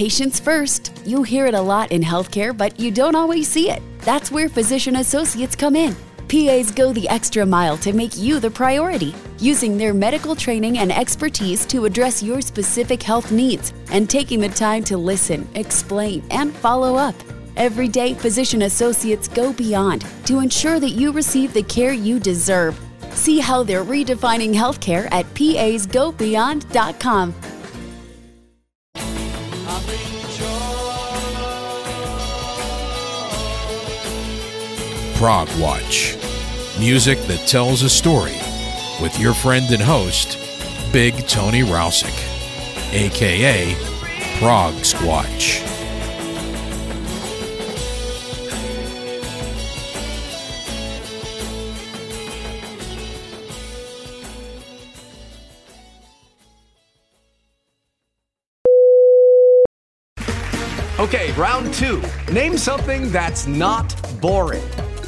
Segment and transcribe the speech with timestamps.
[0.00, 0.96] Patients first.
[1.04, 3.82] You hear it a lot in healthcare, but you don't always see it.
[3.98, 5.94] That's where physician associates come in.
[6.26, 10.90] PAs go the extra mile to make you the priority, using their medical training and
[10.90, 16.56] expertise to address your specific health needs and taking the time to listen, explain, and
[16.56, 17.14] follow up.
[17.58, 22.80] Every day, physician associates go beyond to ensure that you receive the care you deserve.
[23.10, 27.34] See how they're redefining healthcare at pasgobeyond.com.
[35.20, 36.16] Prog Watch.
[36.78, 38.38] Music that tells a story
[39.02, 40.38] with your friend and host,
[40.94, 42.08] Big Tony Rousick,
[42.94, 43.74] aka
[44.38, 45.60] Prog Squatch.
[60.98, 62.02] Okay, round two.
[62.32, 64.62] Name something that's not boring.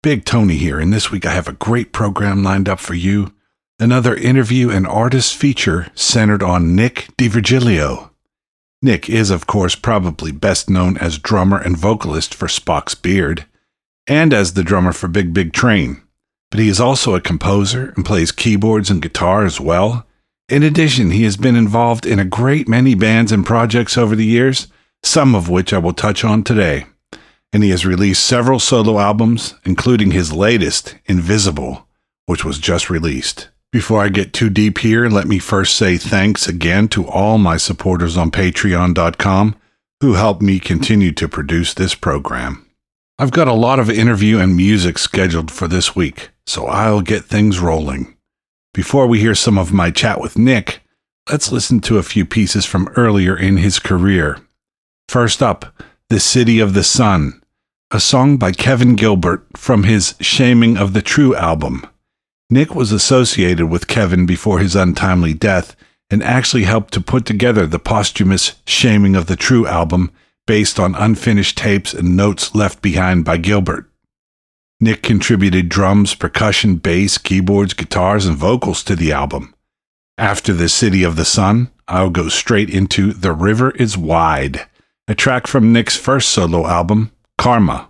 [0.00, 3.34] Big Tony here, and this week I have a great program lined up for you.
[3.80, 8.10] Another interview and artist feature centered on Nick D'Virgilio.
[8.80, 13.46] Nick is, of course, probably best known as drummer and vocalist for Spock's Beard,
[14.06, 16.00] and as the drummer for Big Big Train.
[16.52, 20.06] But he is also a composer and plays keyboards and guitar as well.
[20.48, 24.24] In addition, he has been involved in a great many bands and projects over the
[24.24, 24.68] years,
[25.02, 26.86] some of which I will touch on today
[27.52, 31.86] and he has released several solo albums, including his latest, Invisible,
[32.26, 33.48] which was just released.
[33.70, 37.56] Before I get too deep here, let me first say thanks again to all my
[37.56, 39.56] supporters on patreon.com
[40.00, 42.64] who helped me continue to produce this program.
[43.18, 47.24] I've got a lot of interview and music scheduled for this week, so I'll get
[47.24, 48.16] things rolling.
[48.72, 50.80] Before we hear some of my chat with Nick,
[51.28, 54.38] let's listen to a few pieces from earlier in his career.
[55.08, 55.74] First up,
[56.10, 57.37] the City of the Sun,
[57.90, 61.86] a song by Kevin Gilbert from his Shaming of the True album.
[62.50, 65.74] Nick was associated with Kevin before his untimely death
[66.10, 70.10] and actually helped to put together the posthumous Shaming of the True album
[70.46, 73.90] based on unfinished tapes and notes left behind by Gilbert.
[74.80, 79.54] Nick contributed drums, percussion, bass, keyboards, guitars, and vocals to the album.
[80.18, 84.66] After The City of the Sun, I'll go straight into The River is Wide
[85.08, 87.87] a track from Nick's first solo album, Karma.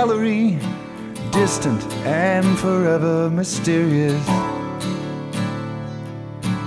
[0.00, 0.58] gallery,
[1.30, 4.26] distant and forever mysterious.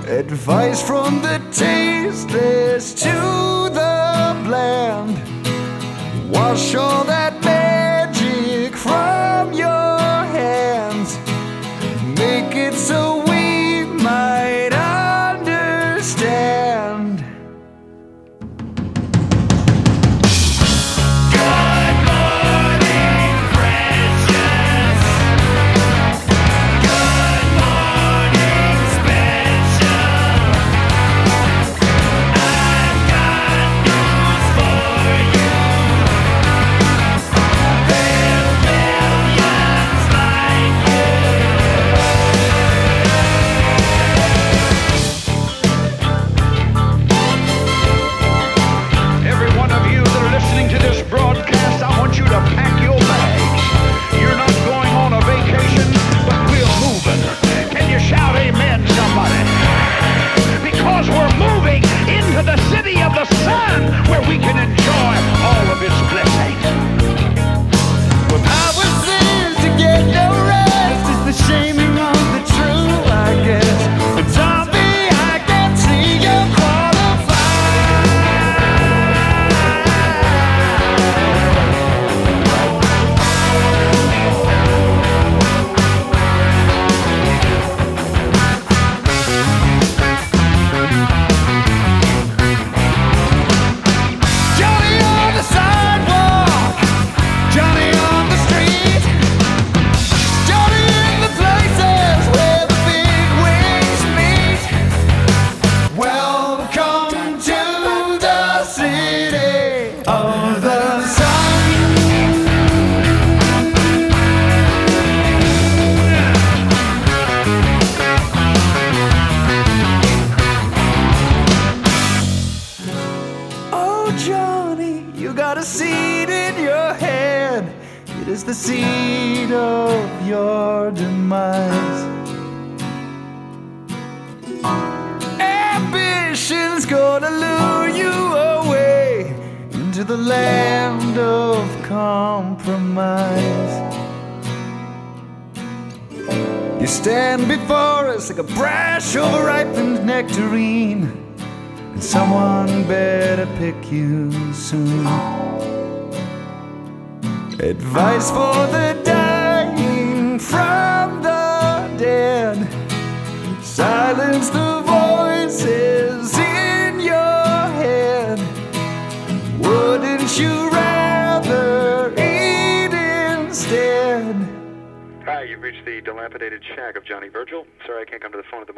[0.05, 3.15] Advice from the tasteless to
[3.79, 5.17] the bland.
[6.29, 7.32] Wash all that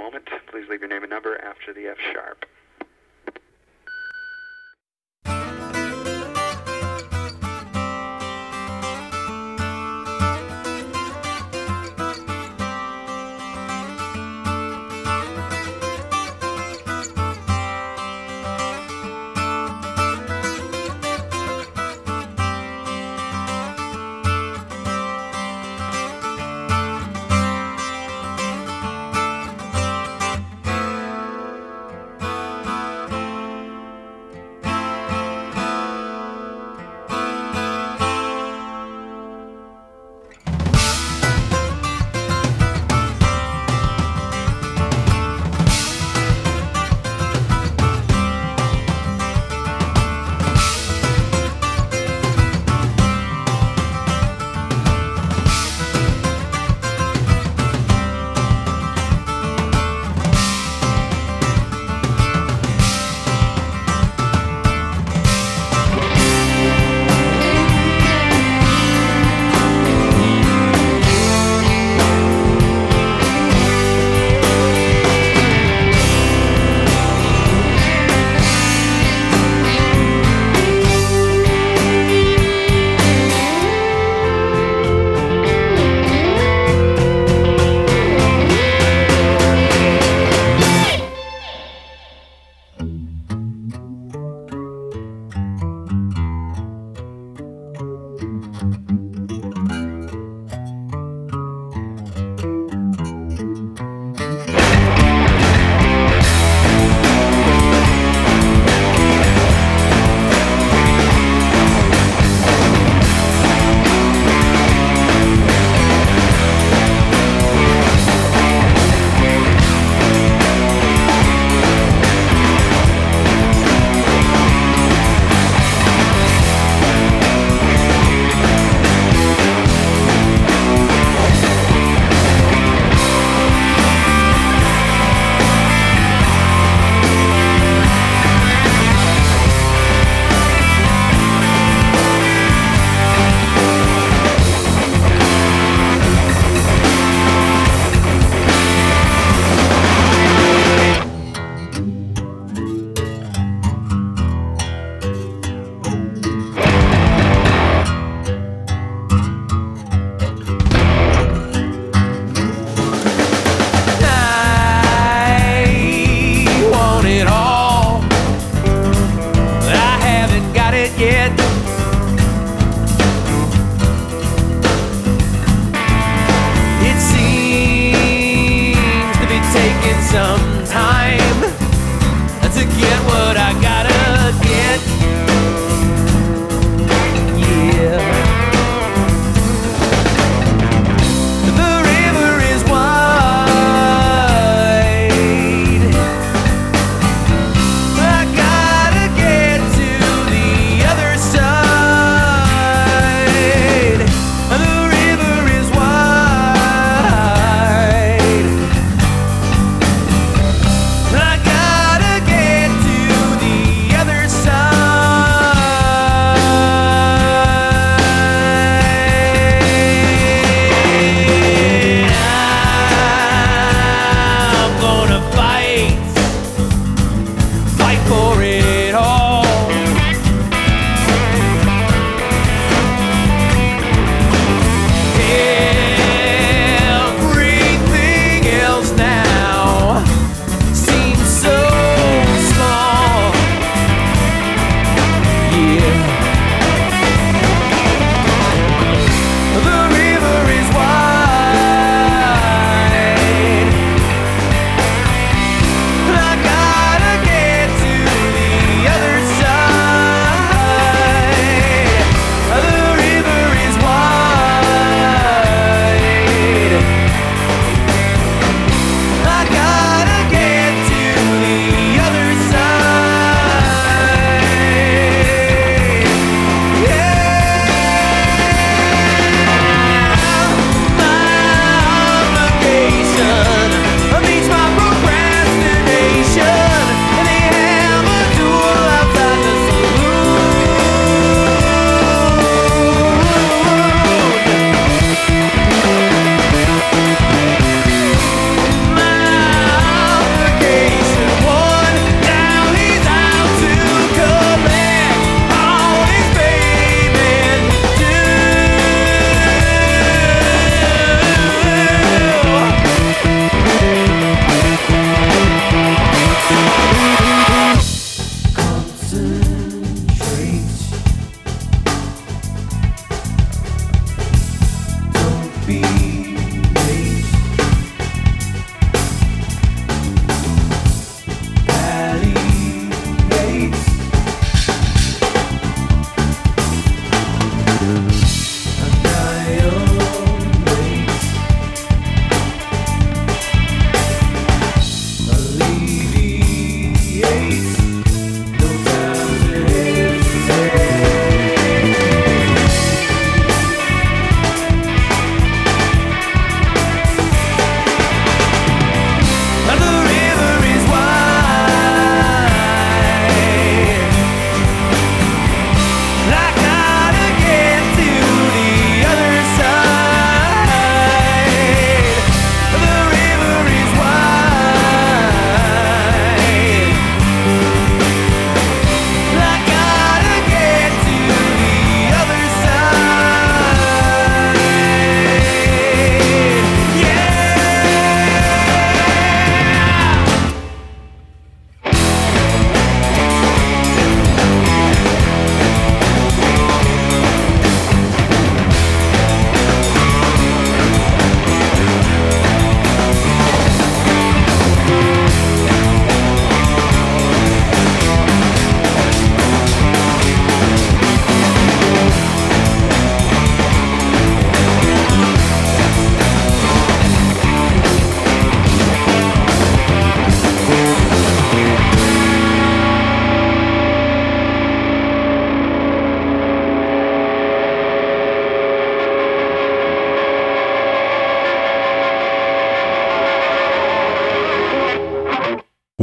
[0.05, 0.29] moment.
[0.51, 2.45] Please leave your name and number after the F sharp.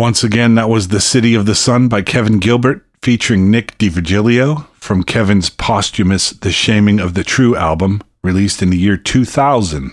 [0.03, 4.67] Once again, that was The City of the Sun by Kevin Gilbert, featuring Nick D'Virgilio
[4.75, 9.93] from Kevin's posthumous The Shaming of the True album, released in the year 2000.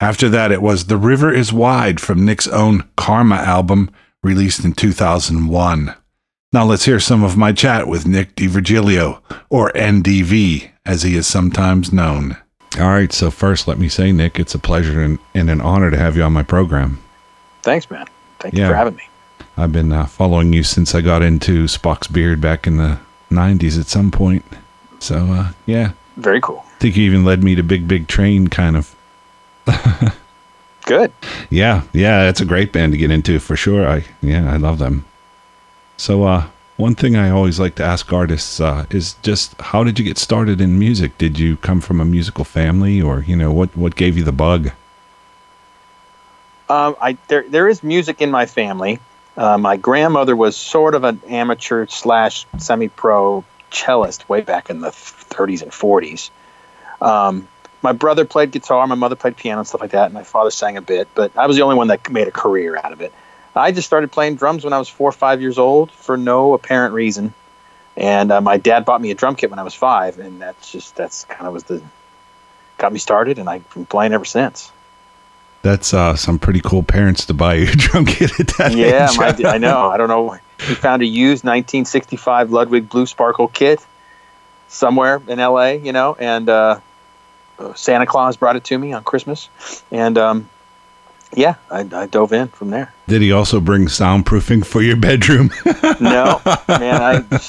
[0.00, 3.90] After that, it was The River is Wide from Nick's own Karma album,
[4.22, 5.94] released in 2001.
[6.54, 11.26] Now let's hear some of my chat with Nick D'Virgilio, or NDV, as he is
[11.26, 12.38] sometimes known.
[12.80, 15.90] All right, so first, let me say, Nick, it's a pleasure and, and an honor
[15.90, 17.02] to have you on my program.
[17.62, 18.06] Thanks, man.
[18.40, 18.62] Thank Yeah.
[18.62, 19.02] you for having me.
[19.56, 22.98] I've been uh, following you since I got into Spock's Beard back in the
[23.30, 24.44] '90s at some point.
[24.98, 26.64] So uh, yeah, Very cool.
[26.66, 28.94] I think you even led me to Big Big Train, kind of.
[30.84, 31.12] Good.
[31.48, 33.88] Yeah, yeah, it's a great band to get into for sure.
[33.88, 35.04] I yeah, I love them.
[35.96, 39.98] So uh one thing I always like to ask artists uh, is just how did
[39.98, 41.16] you get started in music?
[41.18, 44.32] Did you come from a musical family or, you know, what what gave you the
[44.32, 44.72] bug?
[46.68, 48.98] Um, I there there is music in my family.
[49.36, 54.80] Uh, my grandmother was sort of an amateur slash semi pro cellist way back in
[54.80, 56.30] the 30s and 40s.
[57.00, 57.48] Um,
[57.82, 60.50] my brother played guitar, my mother played piano and stuff like that, and my father
[60.50, 61.08] sang a bit.
[61.14, 63.12] But I was the only one that made a career out of it.
[63.54, 66.54] I just started playing drums when I was four or five years old for no
[66.54, 67.34] apparent reason.
[67.96, 70.72] And uh, my dad bought me a drum kit when I was five, and that's
[70.72, 71.82] just that's kind of was the
[72.78, 74.72] got me started, and I've been playing ever since.
[75.62, 79.10] That's uh some pretty cool parents to buy you a drum kit at that yeah,
[79.10, 79.18] age.
[79.18, 79.88] my, I know.
[79.88, 80.38] I don't know.
[80.58, 83.84] He found a used 1965 Ludwig Blue Sparkle kit
[84.68, 86.80] somewhere in LA, you know, and uh,
[87.74, 89.48] Santa Claus brought it to me on Christmas,
[89.90, 90.48] and um,
[91.34, 92.92] yeah, I, I dove in from there.
[93.06, 95.50] Did he also bring soundproofing for your bedroom?
[96.00, 97.40] no, man, I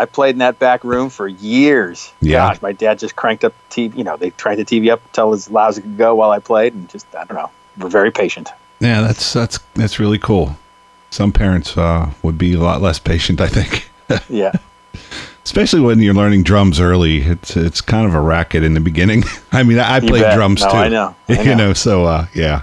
[0.00, 2.12] I played in that back room for years.
[2.20, 2.48] Yeah.
[2.48, 3.98] Gosh, my dad just cranked up the TV.
[3.98, 6.30] You know, they cranked the TV up until as loud as it could go while
[6.30, 8.48] I played, and just I don't know, we're very patient.
[8.80, 10.56] yeah, that's that's that's really cool.
[11.10, 13.88] Some parents uh, would be a lot less patient, I think.
[14.28, 14.52] Yeah.
[15.44, 19.22] Especially when you're learning drums early, it's it's kind of a racket in the beginning.
[19.52, 20.34] I mean, I, I played bet.
[20.36, 20.76] drums No, too.
[20.76, 21.14] I know.
[21.28, 21.56] I you know.
[21.68, 22.62] know, so uh, yeah.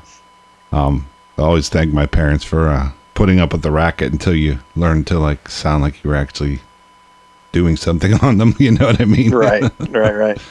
[0.72, 4.60] Um, I always thank my parents for uh, putting up with the racket until you
[4.76, 6.60] learn to like sound like you were actually
[7.52, 8.56] doing something on them.
[8.60, 9.34] You know what I mean?
[9.34, 10.42] right, right, right.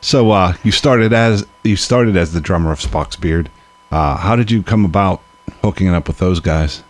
[0.00, 3.50] So uh, you started as you started as the drummer of Spock's Beard.
[3.90, 5.22] Uh, how did you come about
[5.62, 6.82] hooking it up with those guys?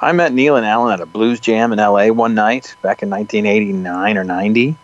[0.00, 3.10] I met Neal and Alan at a blues jam in LA one night back in
[3.10, 4.76] 1989 or 90,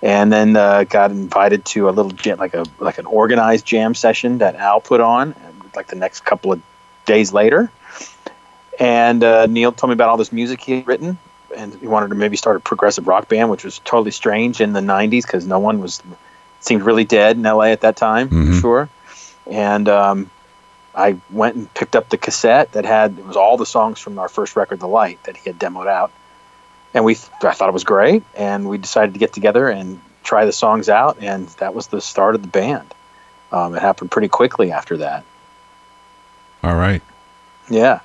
[0.00, 3.94] and then uh, got invited to a little jam, like a like an organized jam
[3.94, 5.34] session that Al put on,
[5.74, 6.62] like the next couple of
[7.06, 7.70] days later.
[8.78, 11.18] And uh, Neal told me about all this music he had written,
[11.56, 14.72] and he wanted to maybe start a progressive rock band, which was totally strange in
[14.72, 16.02] the 90s because no one was
[16.60, 18.60] seemed really dead in LA at that time, for Mhm.
[18.60, 18.88] sure.
[19.50, 20.30] And um,
[20.94, 24.18] I went and picked up the cassette that had it was all the songs from
[24.18, 26.10] our first record, The Light, that he had demoed out,
[26.94, 27.12] and we
[27.42, 30.88] I thought it was great, and we decided to get together and try the songs
[30.88, 32.94] out, and that was the start of the band.
[33.52, 35.22] Um, it happened pretty quickly after that.
[36.62, 37.02] All right.
[37.68, 38.00] Yeah,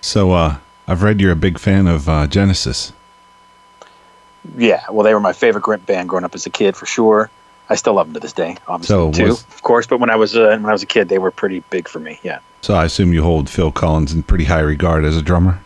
[0.00, 0.56] So uh,
[0.92, 2.92] I've read you're a big fan of uh, Genesis.
[4.56, 4.82] yeah.
[4.90, 7.30] Well, they were my favorite gr- band growing up as a kid, for sure.
[7.70, 9.86] I still love them to this day, obviously So too, was- of course.
[9.86, 11.98] But when I was uh, when I was a kid, they were pretty big for
[11.98, 12.20] me.
[12.22, 15.60] Yeah, So I assume you hold Phil Collins in pretty high regard as a drummer.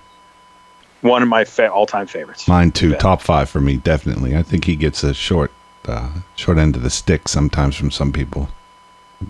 [1.01, 2.47] one of my fa- all-time favorites.
[2.47, 4.37] Mine too, top five for me, definitely.
[4.37, 5.51] I think he gets a short,
[5.89, 8.49] uh, short end of the stick sometimes from some people.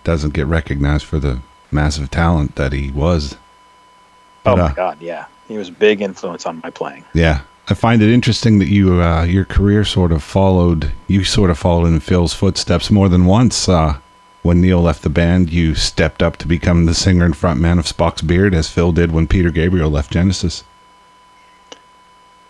[0.04, 3.36] Doesn't get recognized for the massive talent that he was.
[4.44, 7.04] Oh my uh, God, yeah, he was a big influence on my playing.
[7.14, 11.50] Yeah, I find it interesting that you, uh, your career sort of followed, you sort
[11.50, 13.68] of followed in Phil's footsteps more than once.
[13.68, 13.98] Uh,
[14.42, 17.84] when Neal left the band, you stepped up to become the singer and frontman of
[17.84, 20.62] Spock's Beard, as Phil did when Peter Gabriel left Genesis.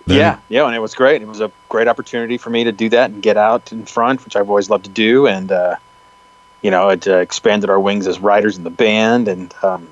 [0.07, 1.23] Then- yeah, yeah, and it was great.
[1.23, 4.25] It was a great opportunity for me to do that and get out in front,
[4.25, 5.27] which I've always loved to do.
[5.27, 5.77] And uh,
[6.63, 9.89] you know, it uh, expanded our wings as writers in the band, and um,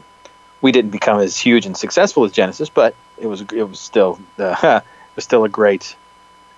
[0.65, 4.19] we didn't become as huge and successful as Genesis, but it was it was still
[4.39, 5.95] uh, it was still a great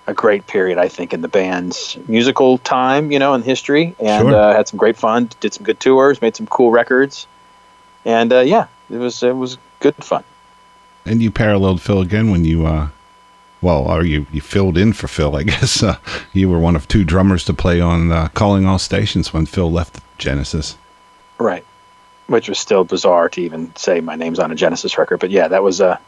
[0.06, 4.28] a great period, I think, in the band's musical time, you know, in history, and
[4.28, 4.32] Sure.
[4.36, 5.28] uh, had some great fun.
[5.40, 7.26] Did some good tours, made some cool records,
[8.04, 10.22] and uh, yeah, it was it was good fun.
[11.04, 12.88] And you paralleled Phil again when you, uh,
[13.60, 15.82] well, or you, you filled in for Phil, I guess.
[15.82, 15.96] Uh,
[16.32, 19.70] you were one of two drummers to play on uh, Calling All Stations when Phil
[19.70, 20.76] left Genesis.
[21.38, 21.64] Right.
[22.26, 25.20] Which was still bizarre to even say my name's on a Genesis record.
[25.20, 26.00] But yeah, that was a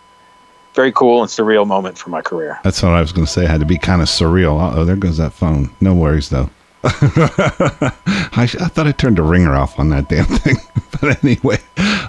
[0.74, 2.58] very cool and surreal moment for my career.
[2.64, 3.44] That's what I was going to say.
[3.44, 4.74] It had to be kind of surreal.
[4.76, 5.70] Oh, there goes that phone.
[5.80, 6.50] No worries, though.
[6.84, 10.56] I, sh- I thought I turned the ringer off on that damn thing.
[11.00, 11.58] but anyway,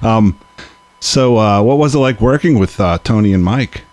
[0.02, 0.40] um,
[1.00, 3.84] so uh, what was it like working with uh, Tony and Mike?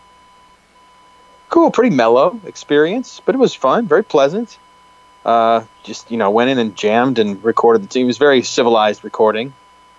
[1.49, 4.59] Cool, pretty mellow experience, but it was fun, very pleasant.
[5.25, 8.05] Uh, just, you know, went in and jammed and recorded the team.
[8.05, 9.55] It was very civilized recording.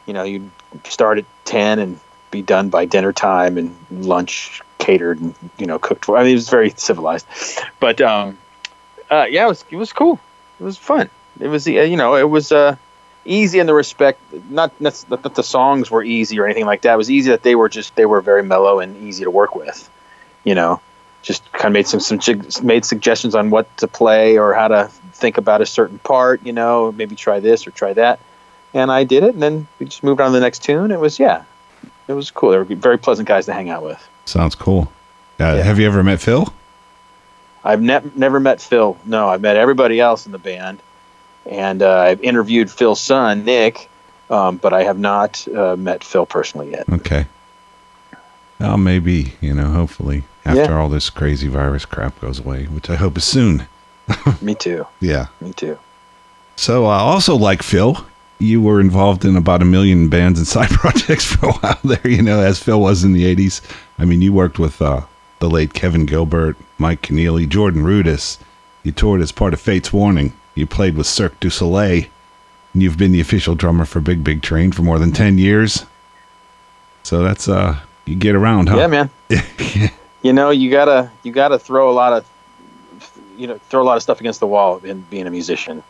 [0.08, 0.50] You know, you'd
[0.86, 2.00] start at 10 and
[2.32, 6.18] be done by dinner time and lunch catered and, you know, cooked for.
[6.18, 7.28] I mean, it was very civilized.
[7.80, 8.38] But, um,
[9.12, 10.20] uh, yeah, it was, it was cool.
[10.60, 11.10] It was fun.
[11.40, 12.76] It was, uh, you know, it was uh,
[13.26, 16.96] easy in the respect, not, not that the songs were easy or anything like that.
[16.96, 19.56] It was easy that they were just, they were very mellow and easy to work
[19.56, 19.90] with,
[20.44, 20.82] you know.
[21.22, 22.20] just kind of made some some
[22.66, 26.46] made suggestions on what to play or how to think about a certain part.
[26.46, 28.20] You know, maybe try this or try that,
[28.74, 29.34] and I did it.
[29.34, 30.92] And then we just moved on to the next tune.
[30.92, 31.44] It was yeah,
[32.08, 32.52] it was cool.
[32.52, 34.06] They were very pleasant guys to hang out with.
[34.26, 34.92] Sounds cool.
[35.40, 36.52] Uh, Have you ever met Phil?
[37.64, 38.98] I've ne- never met Phil.
[39.06, 40.80] No, I've met everybody else in the band,
[41.46, 43.90] and uh, I've interviewed Phil's son Nick,
[44.30, 46.88] um, but I have not uh, met Phil personally yet.
[46.90, 47.26] Okay.
[48.60, 50.78] Well, maybe, you know, hopefully after Yeah.
[50.80, 53.68] all this crazy virus crap goes away, which I hope is soon.
[54.42, 54.88] Me too.
[55.00, 55.28] Yeah.
[55.42, 55.78] Me too.
[56.56, 58.04] So, uh, also like Phil,
[58.40, 62.08] you were involved in about a million bands and side projects for a while there,
[62.08, 63.62] you know, as Phil was in the 80s.
[63.98, 65.02] I mean, you worked with uh,
[65.40, 68.38] the late Kevin Gilbert, Mike Keneally, Jordan Rudess.
[68.84, 70.34] You toured as part of Fates Warning.
[70.56, 72.06] You played with Cirque du Soleil.
[72.74, 75.86] And you've been the official drummer for Big Big Train for more than 10 years.
[77.04, 78.78] So that's, uh, you get around, huh?
[78.78, 79.10] Yeah, man.
[80.22, 82.26] you know, you gotta you gotta throw a lot of
[83.38, 85.84] you know throw a lot of stuff against the wall in being a musician.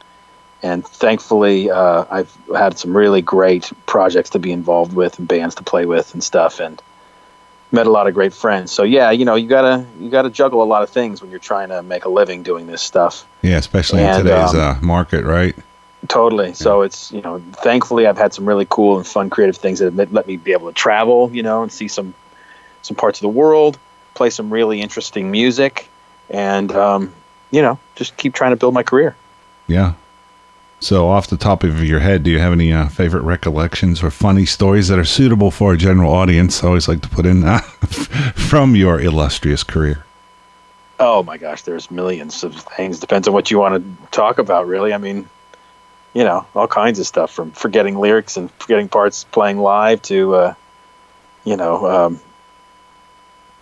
[0.63, 5.55] And thankfully, uh, I've had some really great projects to be involved with and bands
[5.55, 6.81] to play with and stuff, and
[7.71, 8.71] met a lot of great friends.
[8.71, 11.39] So yeah, you know, you gotta you gotta juggle a lot of things when you're
[11.39, 13.27] trying to make a living doing this stuff.
[13.41, 15.55] Yeah, especially in today's um, uh, market, right?
[16.07, 16.53] Totally.
[16.53, 19.93] So it's you know, thankfully I've had some really cool and fun creative things that
[19.93, 22.13] have let me be able to travel, you know, and see some
[22.81, 23.77] some parts of the world,
[24.13, 25.89] play some really interesting music,
[26.29, 27.13] and um,
[27.51, 29.15] you know, just keep trying to build my career.
[29.67, 29.93] Yeah.
[30.79, 34.11] So, off the top of your head, do you have any uh, favorite recollections or
[34.11, 36.63] funny stories that are suitable for a general audience?
[36.63, 40.05] I always like to put in uh, from your illustrious career.
[40.99, 42.99] Oh my gosh, there's millions of things.
[42.99, 44.93] Depends on what you want to talk about, really.
[44.93, 45.27] I mean,
[46.13, 50.35] you know, all kinds of stuff from forgetting lyrics and forgetting parts playing live to,
[50.35, 50.53] uh,
[51.43, 52.19] you know, um,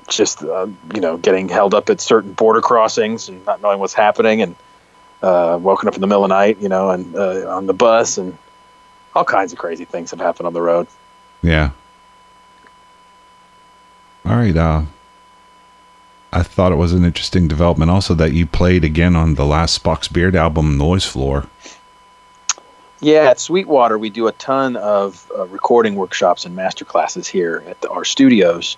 [0.08, 3.94] just uh, you know, getting held up at certain border crossings and not knowing what's
[3.94, 4.56] happening, and
[5.22, 7.74] uh, woken up in the middle of the night, you know, and uh, on the
[7.74, 8.38] bus, and
[9.14, 10.88] all kinds of crazy things have happened on the road.
[11.42, 11.72] Yeah.
[14.26, 14.56] All right.
[14.56, 14.84] Uh,
[16.34, 19.82] I thought it was an interesting development also that you played again on the last
[19.82, 21.48] Spock's Beard album, Noise Floor.
[23.00, 27.64] Yeah, at Sweetwater, we do a ton of uh, recording workshops and master classes here
[27.68, 28.78] at the, our studios.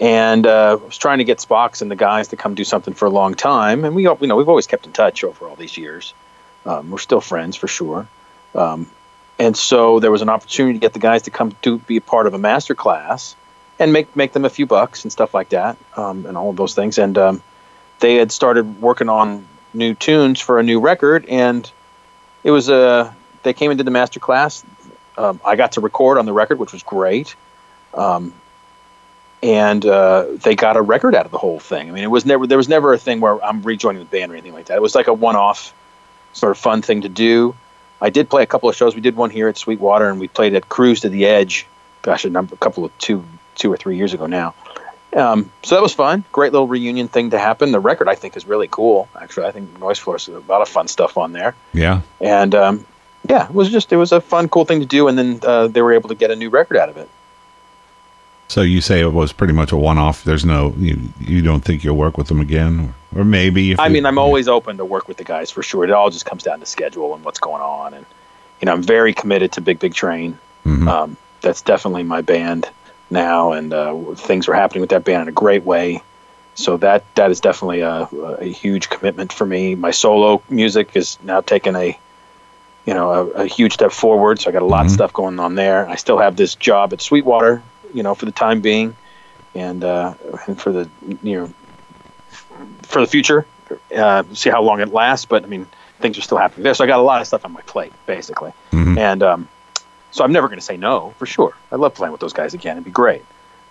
[0.00, 3.06] And uh, was trying to get Spock's and the guys to come do something for
[3.06, 5.78] a long time, and we, you know, we've always kept in touch over all these
[5.78, 6.12] years.
[6.66, 8.06] Um, we're still friends for sure.
[8.54, 8.90] Um,
[9.38, 12.00] and so there was an opportunity to get the guys to come to be a
[12.00, 13.36] part of a master class
[13.78, 16.56] and make make them a few bucks and stuff like that, um, and all of
[16.56, 16.98] those things.
[16.98, 17.42] And um,
[18.00, 21.70] they had started working on new tunes for a new record, and
[22.44, 24.64] it was a they came into the master class.
[25.18, 27.36] Um, I got to record on the record, which was great.
[27.94, 28.34] Um,
[29.46, 31.88] and uh, they got a record out of the whole thing.
[31.88, 34.32] I mean, it was never there was never a thing where I'm rejoining the band
[34.32, 34.74] or anything like that.
[34.74, 35.72] It was like a one-off
[36.32, 37.54] sort of fun thing to do.
[38.00, 38.96] I did play a couple of shows.
[38.96, 41.66] We did one here at Sweetwater, and we played at Cruise to the Edge.
[42.02, 44.54] Gosh, a number, a couple of two, two or three years ago now.
[45.14, 46.24] Um, so that was fun.
[46.32, 47.72] Great little reunion thing to happen.
[47.72, 49.08] The record I think is really cool.
[49.18, 51.54] Actually, I think Noise Floor is a lot of fun stuff on there.
[51.72, 52.02] Yeah.
[52.20, 52.86] And um,
[53.28, 55.08] yeah, it was just it was a fun, cool thing to do.
[55.08, 57.08] And then uh, they were able to get a new record out of it.
[58.48, 60.22] So you say it was pretty much a one-off.
[60.24, 60.98] There's no you.
[61.20, 63.76] You don't think you'll work with them again, or, maybe.
[63.76, 65.82] I you- mean, I'm always open to work with the guys for sure.
[65.84, 67.94] It all just comes down to schedule and what's going on.
[67.94, 68.06] And
[68.60, 70.38] you know, I'm very committed to Big Big Train.
[70.64, 70.88] Mhm.
[70.88, 72.68] Um, that's definitely my band
[73.10, 76.02] now, and uh, things are happening with that band in a great way.
[76.54, 78.08] So that that is definitely a,
[78.40, 79.74] a huge commitment for me.
[79.74, 81.98] My solo music is now taking a
[82.86, 84.40] you know a, a huge step forward.
[84.40, 85.88] So I got a lot of stuff going on there.
[85.88, 87.62] I still have this job at Sweetwater,
[87.96, 88.94] you know, for the time being,
[89.54, 90.14] and uh,
[90.46, 90.88] and for the
[91.22, 91.52] you know
[92.82, 93.46] for the future.
[93.96, 95.66] Uh, see how long it lasts, but I mean
[96.00, 96.74] things are still happening there.
[96.74, 98.96] So I got a lot of stuff on my plate, basically, Mhm.
[98.98, 99.48] and um,
[100.12, 101.52] so I'm never going to say no for sure.
[101.72, 102.76] I love playing with those guys again.
[102.76, 103.24] It'd be great,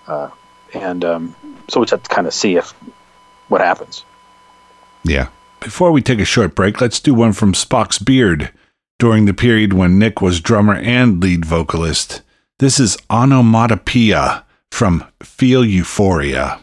[0.08, 0.30] uh,
[0.74, 1.36] and um,
[1.70, 2.74] so we just have to kind of see if
[3.48, 4.04] what happens.
[5.04, 5.28] Yeah.
[5.62, 8.52] Before we take a short break, let's do one from Spock's Beard
[9.00, 12.22] during the period when Nick was drummer and lead vocalist.
[12.58, 16.58] This is Onomatopoeia from Feel Euphoria.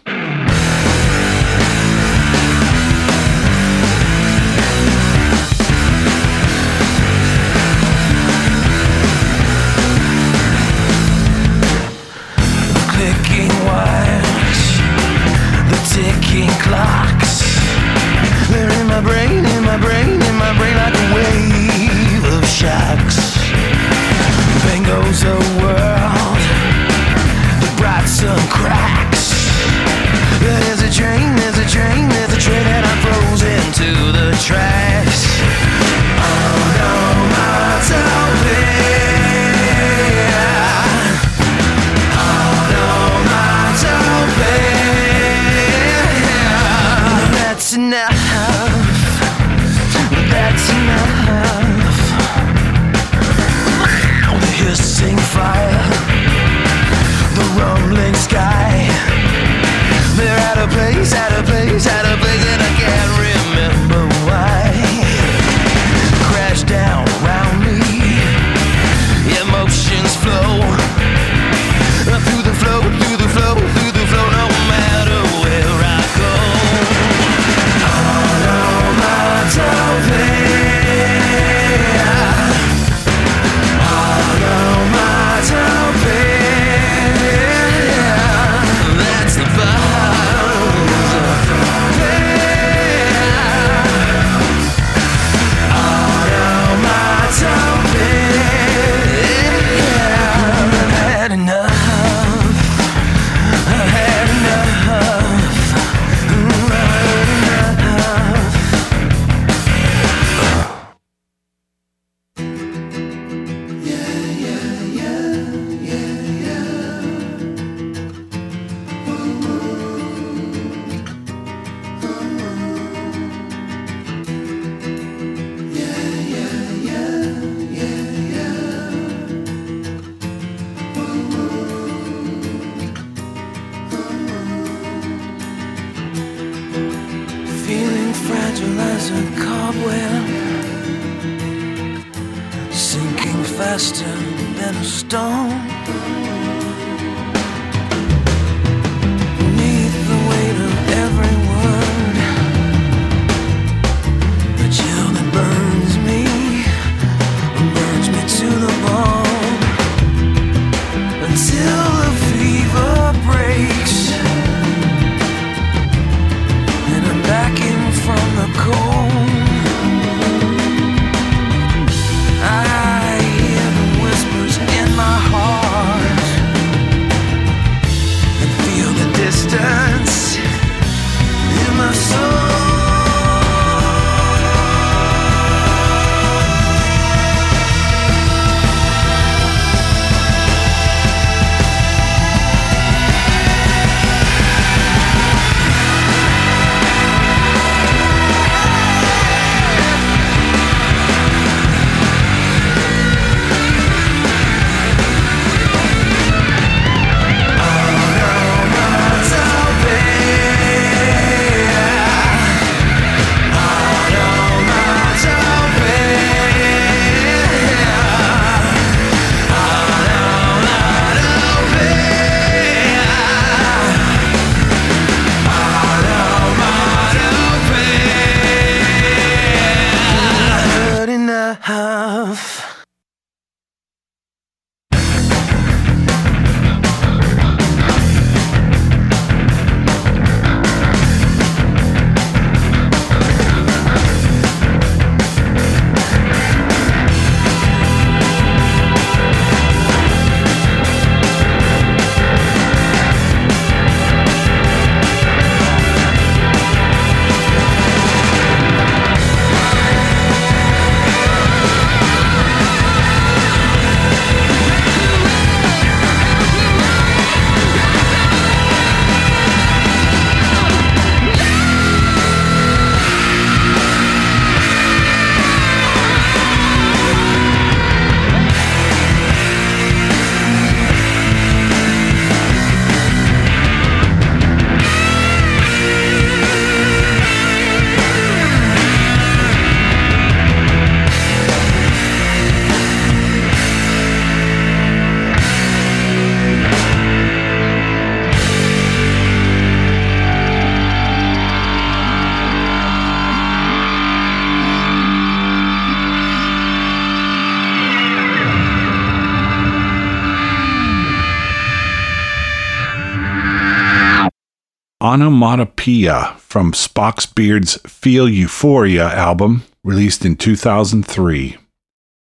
[316.03, 321.57] Onomatopoeia from Spock's Beard's Feel Euphoria album, released in 2003.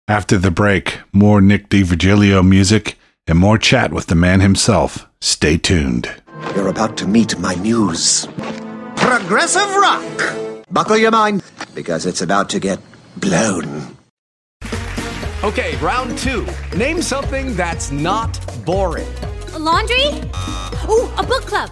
[0.07, 5.07] After the break, more Nick D'Virgilio music and more chat with the man himself.
[5.19, 6.09] Stay tuned.
[6.55, 8.27] You're about to meet my muse.
[8.95, 10.63] Progressive rock!
[10.71, 12.79] Buckle your mind, because it's about to get
[13.17, 13.97] blown.
[15.43, 16.47] Okay, round two.
[16.75, 19.07] Name something that's not boring.
[19.53, 20.21] A laundry?
[20.89, 21.71] Ooh, a book club.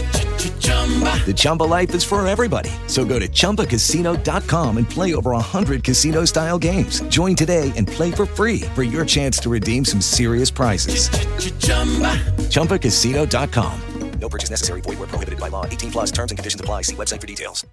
[1.25, 2.71] The Chumba life is for everybody.
[2.87, 6.99] So go to ChumbaCasino.com and play over 100 casino style games.
[7.03, 11.07] Join today and play for free for your chance to redeem some serious prizes.
[12.49, 13.81] ChumbaCasino.com.
[14.19, 14.81] No purchase necessary.
[14.81, 15.65] Void where prohibited by law.
[15.65, 16.83] 18 plus terms and conditions apply.
[16.83, 17.65] See website for details.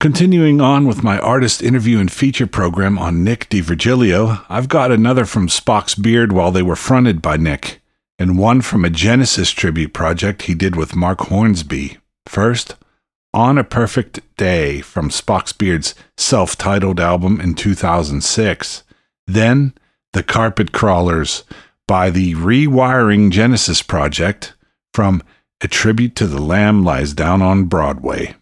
[0.00, 5.24] Continuing on with my artist interview and feature program on Nick D'Virgilio, I've got another
[5.24, 7.80] from Spock's Beard while they were fronted by Nick,
[8.18, 11.98] and one from a Genesis tribute project he did with Mark Hornsby.
[12.26, 12.76] First,
[13.32, 18.82] On a Perfect Day from Spock's Beard's self titled album in 2006.
[19.26, 19.74] Then,
[20.12, 21.44] The Carpet Crawlers
[21.86, 24.54] by the Rewiring Genesis Project
[24.92, 25.22] from
[25.60, 28.36] A Tribute to the Lamb Lies Down on Broadway.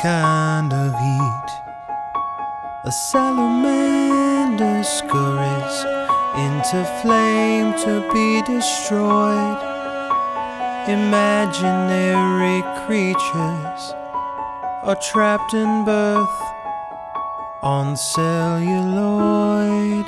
[0.00, 1.48] Kind of heat.
[2.84, 5.84] A salamander scurries
[6.38, 9.58] into flame to be destroyed.
[10.88, 13.92] Imaginary creatures
[14.84, 16.40] are trapped in birth
[17.62, 20.06] on celluloid.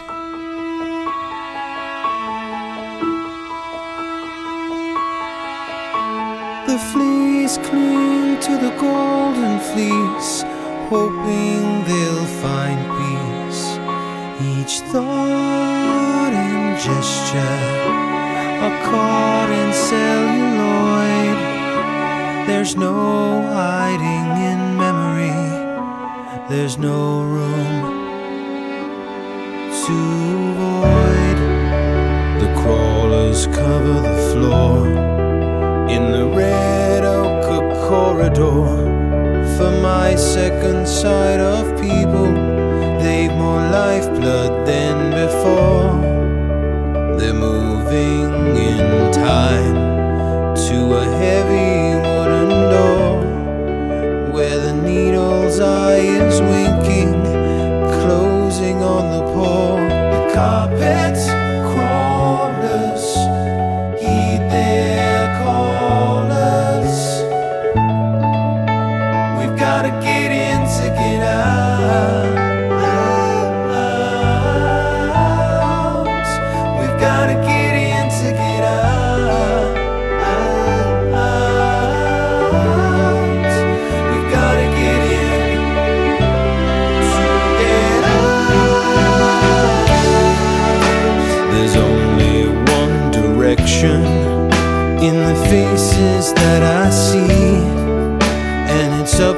[6.68, 7.99] The fleas to
[8.61, 10.42] the golden fleece,
[10.90, 13.62] hoping they'll find peace.
[14.54, 17.61] Each thought and gesture
[18.64, 21.38] are caught in celluloid.
[22.48, 25.40] There's no hiding in memory.
[26.50, 27.80] There's no room
[29.84, 29.98] to
[30.50, 31.38] avoid.
[32.42, 35.09] The crawlers cover the floor
[38.41, 39.57] corridor.
[39.57, 42.32] For my second sight of people,
[43.03, 45.91] they've more lifeblood than before.
[47.18, 49.80] They're moving in time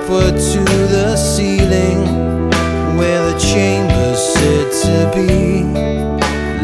[0.03, 2.05] upward to the ceiling
[2.96, 5.62] where the chamber's said to be.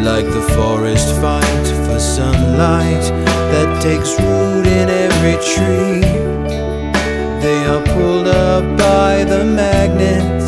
[0.03, 3.05] Like the forest fight for sunlight
[3.53, 6.01] that takes root in every tree.
[7.43, 10.43] They are pulled up by the magnet,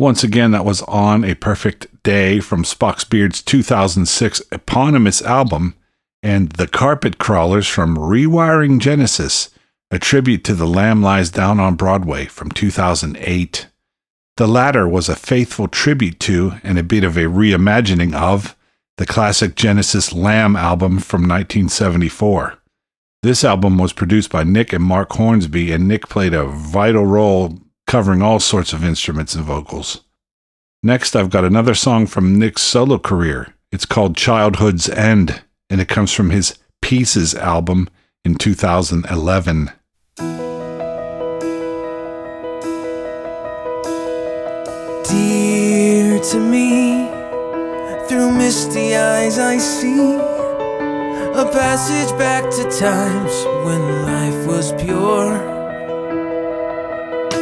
[0.00, 5.74] Once again, that was On a Perfect Day from Spock's Beard's 2006 eponymous album,
[6.22, 9.50] and The Carpet Crawlers from Rewiring Genesis,
[9.90, 13.66] a tribute to The Lamb Lies Down on Broadway from 2008.
[14.36, 18.54] The latter was a faithful tribute to and a bit of a reimagining of
[18.98, 22.56] the classic Genesis Lamb album from 1974.
[23.24, 27.58] This album was produced by Nick and Mark Hornsby, and Nick played a vital role
[27.88, 30.04] covering all sorts of instruments and vocals.
[30.82, 33.54] Next, I've got another song from Nick's solo career.
[33.72, 37.88] It's called Childhood's End, and it comes from his Pieces album
[38.24, 39.72] in 2011.
[45.08, 47.08] Dear to me,
[48.06, 50.14] through misty eyes I see
[51.34, 55.57] a passage back to times when life was pure.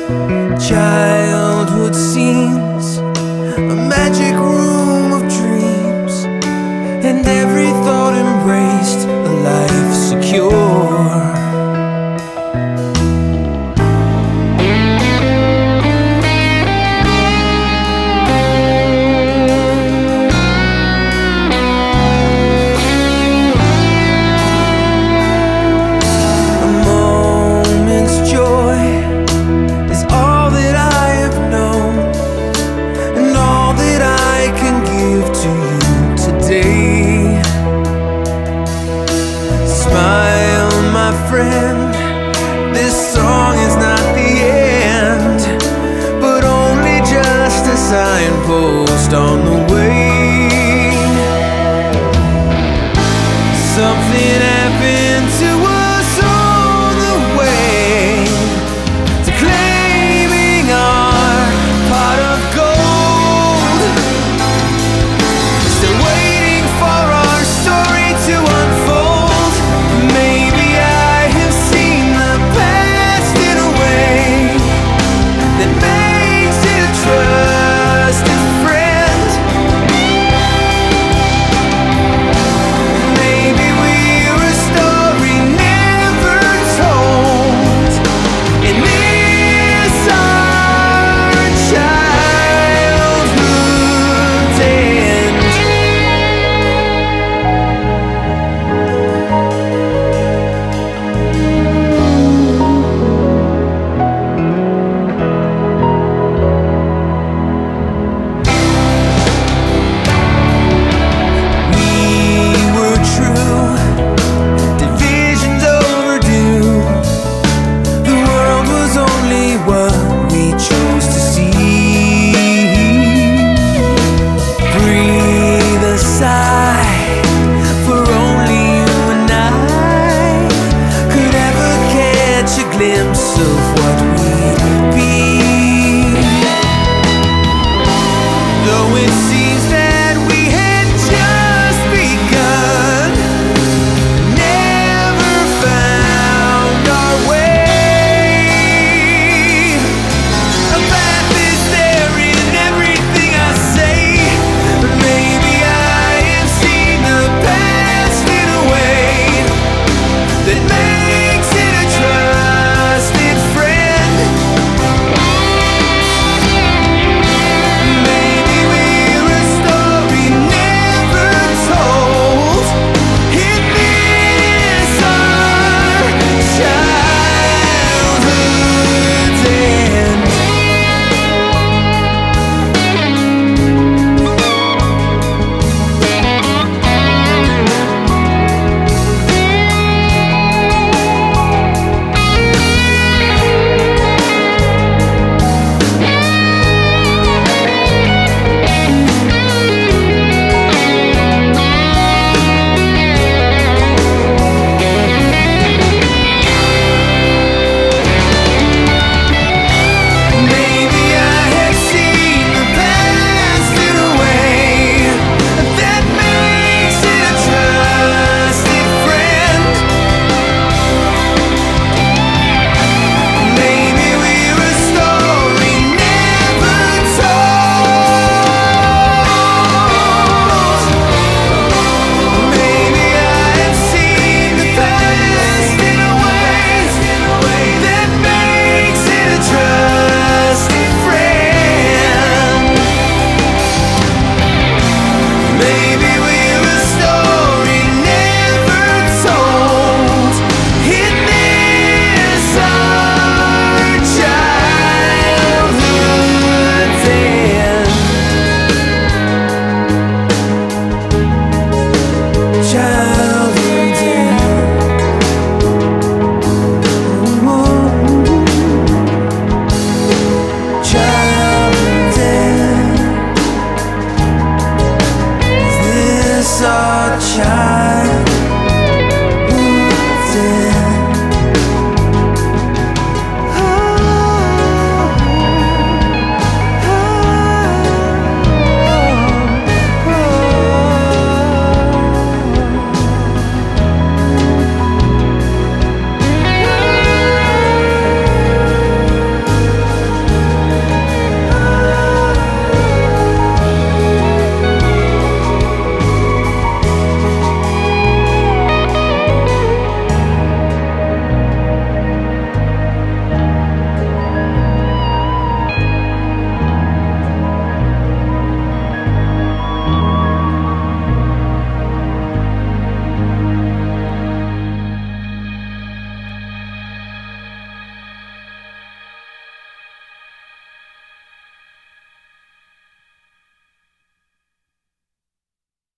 [0.07, 6.25] Childhood scenes, a magic room of dreams,
[7.05, 10.66] and every thought embraced a life secure.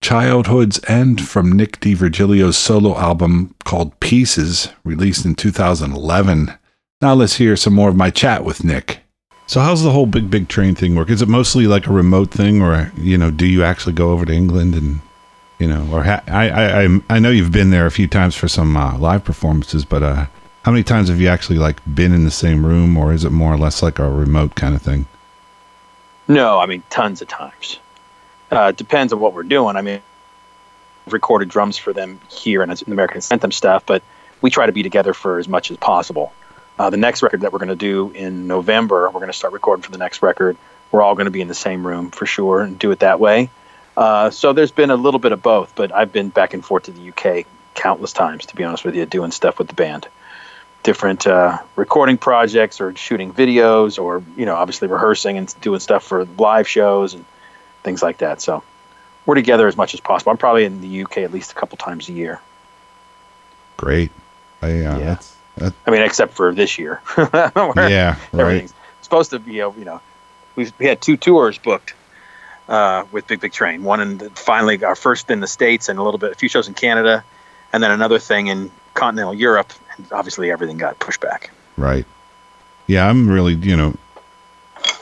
[0.09, 6.51] Childhoods and from Nick D'Virgilio's solo album called Pieces, released in 2011.
[7.03, 9.01] Now let's hear some more of my chat with Nick.
[9.47, 11.11] So how's the whole Big Big Train thing work?
[11.11, 14.25] Is it mostly like a remote thing, or you know, do you actually go over
[14.25, 15.01] to England and
[15.59, 18.35] you know, or ha- I I I I know you've been there a few times
[18.35, 20.25] for some uh, live performances, but uh,
[20.63, 23.31] how many times have you actually like been in the same room, or is it
[23.31, 25.05] more or less like a remote kind of thing?
[26.29, 27.79] No, I mean tons of times.
[28.51, 29.77] Uh, depends on what we're doing.
[29.77, 30.01] I mean,
[31.07, 34.03] I've recorded drums for them here and in American sent them stuff, but
[34.41, 36.33] we try to be together for as much as possible.
[36.79, 39.53] Uh, the next record that we're going to do in November, we're going to start
[39.53, 40.57] recording for the next record.
[40.93, 43.21] We're all going to be in the same room for sure and do it that
[43.21, 43.51] way.
[43.97, 46.85] Uh, so there's been a little bit of both, but I've been back and forth
[46.85, 50.07] to the UK countless times, to be honest with you, doing stuff with the band.
[50.85, 56.05] Different uh, recording projects or shooting videos or, you know, obviously rehearsing and doing stuff
[56.05, 57.25] for live shows and
[57.83, 58.41] things like that.
[58.41, 58.63] So
[59.27, 60.31] we're together as much as possible.
[60.33, 62.41] I'm probably in the UK at least a couple times a year.
[63.77, 64.11] Great.
[64.63, 64.99] I, uh, Yeah.
[64.99, 67.01] that's, that, I mean, except for this year.
[67.17, 68.41] Yeah, right.
[68.41, 70.01] everything's Supposed to be, you know, you know,
[70.55, 71.95] we we had two tours booked
[72.69, 73.83] uh, with Big Big Train.
[73.83, 76.49] One in the, finally our first in the states and a little bit, a few
[76.51, 77.25] shows in Canada,
[77.73, 79.73] and then another thing in continental Europe.
[79.97, 81.51] And obviously, everything got pushed back.
[81.79, 82.05] Right.
[82.87, 83.95] Yeah, I'm really, you know,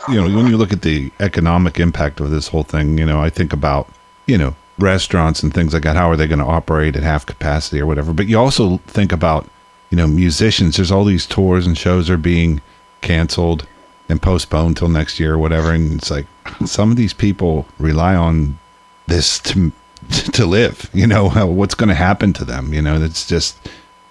[0.09, 3.21] you know, when you look at the economic impact of this whole thing, you know,
[3.21, 3.89] I think about,
[4.27, 5.97] you know, restaurants and things like that.
[5.97, 8.13] How are they going to operate at half capacity or whatever?
[8.13, 9.49] But you also think about,
[9.91, 10.77] you know, musicians.
[10.77, 12.61] There's all these tours and shows are being
[13.01, 13.67] canceled
[14.09, 15.73] and postponed till next year or whatever.
[15.73, 16.27] And it's like
[16.65, 18.59] some of these people rely on
[19.07, 19.73] this to
[20.33, 20.91] to live.
[20.93, 22.73] You know, what's going to happen to them?
[22.73, 23.57] You know, it's just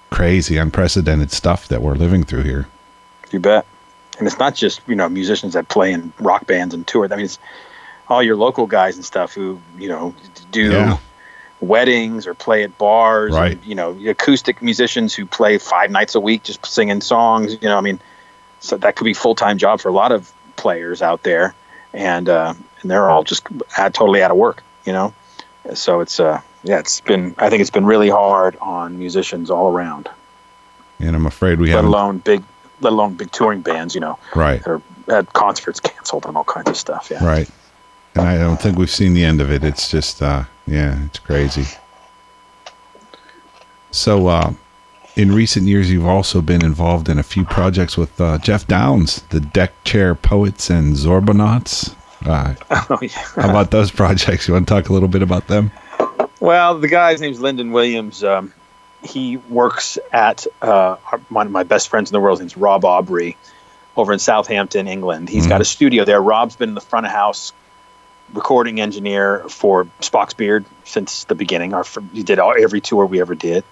[0.09, 2.67] crazy, unprecedented stuff that we're living through here.
[3.32, 3.65] You bet.
[4.18, 7.07] And it's not just you know musicians that play in rock bands and tour.
[7.11, 7.39] I mean, it's
[8.07, 10.13] all your local guys and stuff who you know
[10.51, 10.97] do Yeah.
[11.61, 13.34] weddings or play at bars.
[13.34, 13.53] Right.
[13.53, 17.53] And, you know, acoustic musicians who play five nights a week just singing songs.
[17.53, 17.99] You know, I mean,
[18.59, 21.53] so that could be full time job for a lot of players out there,
[21.93, 23.47] and uh, and they're all just
[23.78, 24.63] at, totally out of work.
[24.86, 25.13] You know,
[25.74, 29.72] so it's uh yeah, it's been I think it's been really hard on musicians all
[29.72, 30.09] around.
[30.99, 32.43] And I'm afraid we let have alone big,
[32.82, 33.95] let alone big touring bands.
[33.95, 34.63] You know, Right.
[34.63, 37.09] that are had concerts canceled and all kinds of stuff.
[37.11, 37.23] Yeah.
[37.23, 37.49] Right.
[38.15, 39.63] And I don't think we've seen the end of it.
[39.63, 41.65] It's just, uh, yeah, it's crazy.
[43.91, 44.53] So, uh,
[45.15, 49.21] in recent years, you've also been involved in a few projects with uh, Geoff Downes,
[49.30, 51.93] the Deck Chair Poets and Zorbonauts.
[52.26, 52.55] Uh,
[52.89, 53.09] Oh, yeah.
[53.36, 54.47] how about those projects?
[54.47, 55.71] You want to talk a little bit about them?
[56.39, 58.23] Well, the guy's name's Lyndon Williams.
[58.23, 58.53] Um,
[59.05, 60.95] he works at uh,
[61.29, 62.39] one of my best friends in the world.
[62.39, 63.37] His name's Rob Aubrey
[63.95, 65.29] over in Southampton, England.
[65.29, 66.21] He's got a studio there.
[66.21, 67.53] Rob's been in the front of house
[68.33, 71.73] recording engineer for Spock's Beard since the beginning.
[71.73, 73.63] Our he did all, every tour we ever did.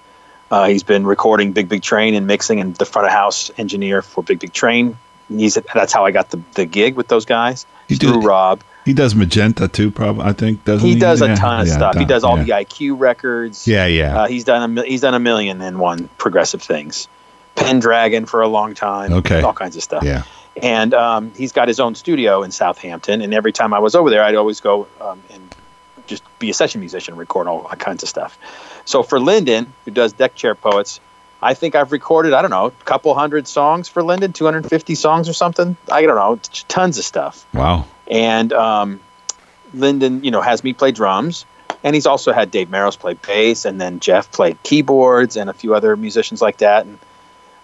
[0.52, 4.02] Uh, he's been recording Big Big Train and mixing and the front of house engineer
[4.02, 4.98] for Big Big Train.
[5.28, 8.62] He's that's how I got the, the gig with those guys through Rob.
[8.86, 10.26] He does Magenta too, probably.
[10.26, 10.96] I think doesn't he?
[10.96, 11.98] He does a ton of yeah, stuff.
[11.98, 12.44] He does all yeah.
[12.44, 13.68] the IQ records.
[13.68, 14.22] Yeah, yeah.
[14.22, 17.08] Uh, he's done a he's done a million and one progressive things.
[17.56, 19.14] Pendragon for a long time.
[19.14, 19.42] Okay.
[19.42, 20.04] all kinds of stuff.
[20.04, 20.24] Yeah.
[20.62, 23.22] And um, he's got his own studio in Southampton.
[23.22, 25.56] And every time I was over there, I'd always go um, and
[26.06, 28.38] just be a session musician, record all, all kinds of stuff.
[28.86, 31.00] So for Lyndon, who does Deckchair Poets,
[31.42, 35.28] I think I've recorded I don't know a couple hundred songs for Lyndon, 250 songs
[35.28, 35.76] or something.
[35.92, 37.86] I don't know, tons of stuff Wow.
[38.10, 39.00] And um,
[39.74, 41.46] Lyndon, you know, has me play drums,
[41.84, 45.54] and he's also had Dave Meros play bass, and then Geoff played keyboards, and a
[45.54, 46.86] few other musicians like that.
[46.86, 47.00] And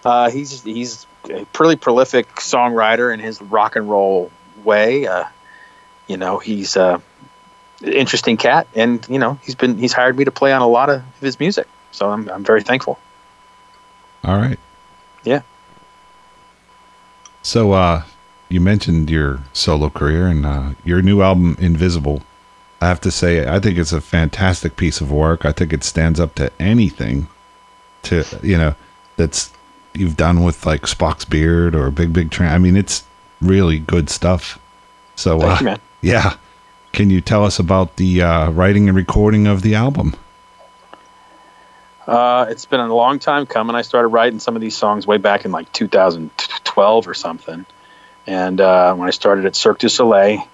[0.04, 4.30] uh, he's he's a pretty prolific songwriter in his rock and roll
[4.64, 5.06] way.
[5.06, 5.24] Uh,
[6.06, 7.00] you know, he's a
[7.82, 10.90] interesting cat, and you know, he's been he's hired me to play on a lot
[10.90, 12.98] of his music, so I'm I'm very thankful.
[14.24, 14.58] All right.
[15.24, 15.42] Yeah.
[17.42, 18.02] So, uh,
[18.50, 22.22] you mentioned your solo career and uh, your new album, Invisible.
[22.80, 25.46] I have to say, I think it's a fantastic piece of work.
[25.46, 27.28] I think it stands up to anything,
[28.02, 28.74] to you know,
[29.16, 29.52] that's
[29.94, 32.50] you've done with like Spock's Beard or Big Big Train.
[32.50, 33.04] I mean, it's
[33.40, 34.58] really good stuff.
[35.14, 36.36] So, uh, you, yeah,
[36.92, 40.16] can you tell us about the uh, writing and recording of the album?
[42.06, 43.76] Uh, it's been a long time coming.
[43.76, 47.64] I started writing some of these songs way back in like 2012 or something.
[48.26, 50.46] And uh, when I started at Cirque du Soleil,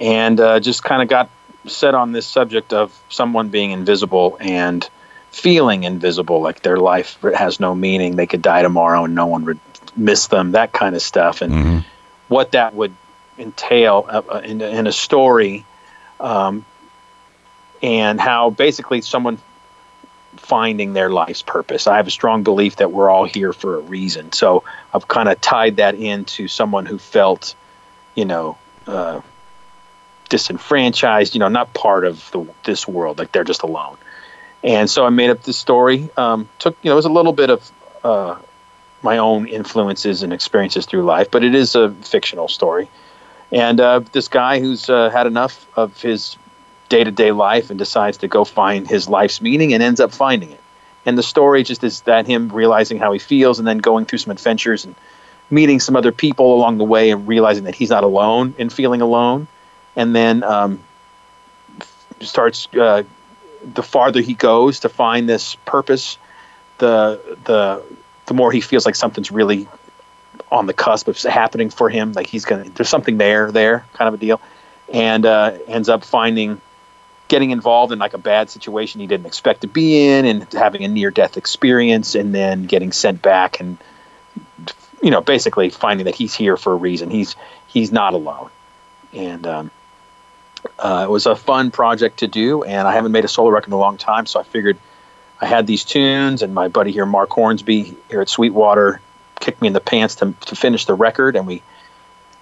[0.00, 1.30] and uh, just kind of got
[1.66, 4.88] set on this subject of someone being invisible and
[5.30, 8.16] feeling invisible, like their life has no meaning.
[8.16, 9.60] They could die tomorrow and no one would
[9.96, 11.42] miss them, that kind of stuff.
[11.42, 11.84] And
[12.28, 12.94] what that would
[13.38, 15.64] entail uh, uh, in, in a story.
[16.20, 16.64] Um,
[17.82, 19.38] and how basically someone
[20.36, 21.86] finding their life's purpose.
[21.86, 24.32] I have a strong belief that we're all here for a reason.
[24.32, 27.54] So I've kind of tied that into someone who felt,
[28.14, 29.20] you know, uh,
[30.28, 33.96] disenfranchised, you know, not part of the, this world, like they're just alone.
[34.62, 36.08] And so I made up this story.
[36.16, 37.72] Um, took, you know, it was a little bit of
[38.02, 38.36] uh,
[39.02, 42.88] my own influences and experiences through life, but it is a fictional story.
[43.52, 46.36] And uh, this guy who's uh, had enough of his
[46.88, 50.12] day to day life and decides to go find his life's meaning and ends up
[50.12, 50.60] finding it.
[51.06, 54.18] And the story just is that him realizing how he feels and then going through
[54.18, 54.94] some adventures and
[55.50, 59.02] meeting some other people along the way and realizing that he's not alone and feeling
[59.02, 59.46] alone.
[59.96, 60.80] And then um,
[62.20, 63.02] starts uh,
[63.72, 66.18] the farther he goes to find this purpose,
[66.78, 67.82] the the
[68.26, 69.68] the more he feels like something's really
[70.50, 72.12] on the cusp of happening for him.
[72.12, 74.40] Like he's gonna there's something there there kind of a deal,
[74.92, 76.60] and uh, ends up finding
[77.28, 80.84] getting involved in like a bad situation he didn't expect to be in and having
[80.84, 83.78] a near death experience and then getting sent back and
[85.02, 87.10] you know basically finding that he's here for a reason.
[87.10, 88.50] He's he's not alone.
[89.12, 89.70] And um,
[90.78, 93.68] uh, it was a fun project to do and i haven't made a solo record
[93.68, 94.78] in a long time so i figured
[95.40, 99.00] i had these tunes and my buddy here mark hornsby here at sweetwater
[99.40, 101.62] kicked me in the pants to, to finish the record and we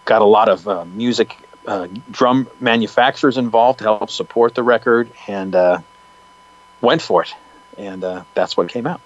[0.05, 5.11] got a lot of uh, music uh, drum manufacturers involved to help support the record
[5.29, 5.79] and uh,
[6.81, 7.35] went for it.
[7.79, 9.01] And uh, that's what came out.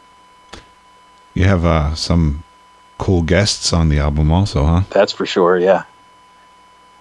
[1.34, 2.42] You have uh, some
[2.98, 4.82] cool guests on the album, also, huh?
[4.90, 5.58] That's for sure.
[5.58, 5.84] Yeah.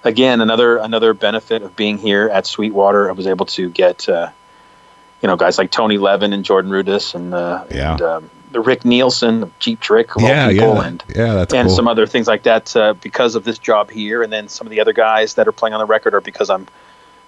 [0.03, 4.30] Again, another another benefit of being here at Sweetwater, I was able to get uh,
[5.22, 7.93] you know guys like Tony Levin and Jordan Rudess and, uh, Yeah.
[7.93, 10.88] and um, the Rick Nielsen, Cheap Trick, Yeah, people, yeah.
[10.88, 11.76] and Yeah, that's and cool.
[11.76, 14.72] some other things like that uh, because of this job here, and then some of
[14.72, 16.66] the other guys that are playing on the record are because I'm,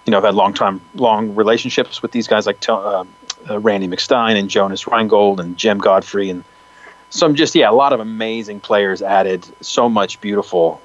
[0.06, 3.04] you know, I've had long time, long relationships with these guys like uh,
[3.50, 6.46] uh, Randy McStine and Jonas Reingold and Jem Godfrey and
[7.10, 10.80] some just yeah, a lot of amazing players added so much beautiful,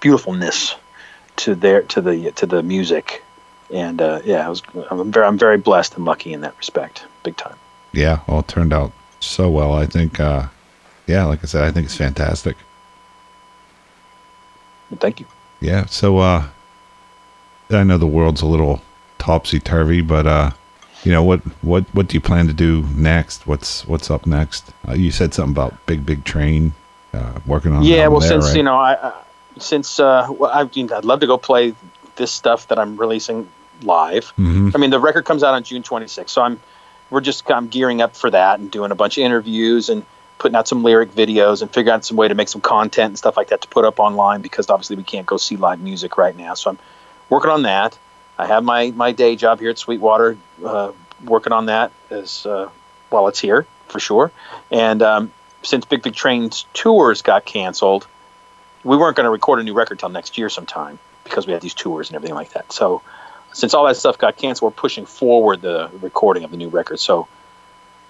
[0.00, 0.74] beautifulness
[1.36, 3.22] to their to the to the music,
[3.72, 7.06] and uh, yeah, I was I'm very I'm very blessed and lucky in that respect,
[7.22, 7.56] big time.
[7.92, 9.72] Yeah, all turned out so well.
[9.72, 10.46] I think, uh,
[11.06, 12.56] yeah, like I said, I think it's fantastic.
[14.98, 15.26] Thank you.
[15.60, 15.86] Yeah.
[15.86, 16.46] So, uh,
[17.70, 18.80] I know the world's a little
[19.18, 20.50] topsy turvy, but, uh,
[21.04, 23.46] you know, what, what, what do you plan to do next?
[23.46, 24.70] What's, what's up next?
[24.88, 26.72] Uh, you said something about big, big train,
[27.14, 27.82] uh, working on.
[27.82, 28.56] yeah well there, since right?
[28.58, 29.14] you know i uh,
[29.58, 31.74] since uh well, I, i'd love to go play
[32.16, 33.48] this stuff that i'm releasing
[33.82, 34.72] live Mhm.
[34.74, 36.60] i mean the record comes out on june 26th so i'm
[37.10, 40.04] we're just i'm gearing up for that and doing a bunch of interviews and
[40.38, 43.18] putting out some lyric videos and figuring out some way to make some content and
[43.18, 46.16] stuff like that to put up online because obviously we can't go see live music
[46.16, 46.54] right now.
[46.54, 46.78] So i'm
[47.28, 47.98] working on that.
[48.38, 50.92] I have my my day job here at sweetwater uh,
[51.24, 52.70] working on that as uh,
[53.10, 54.30] while it's here for sure.
[54.70, 55.32] And um,
[55.62, 58.06] since Big Big Train's tours got canceled,
[58.84, 61.62] we weren't going to record a new record till next year sometime because we had
[61.62, 62.72] these tours and everything like that.
[62.72, 63.02] So
[63.52, 67.00] since all that stuff got canceled, we're pushing forward the recording of the new record.
[67.00, 67.26] So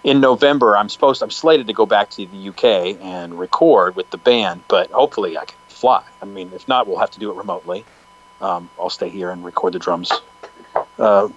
[0.04, 4.10] in November, I'm supposed I'm slated to go back to the UK and record with
[4.10, 6.02] the band, but hopefully I can fly.
[6.22, 7.84] I mean, if not, we'll have to do it remotely.
[8.40, 10.12] Um, I'll stay here and record the drums.
[10.98, 11.28] Uh,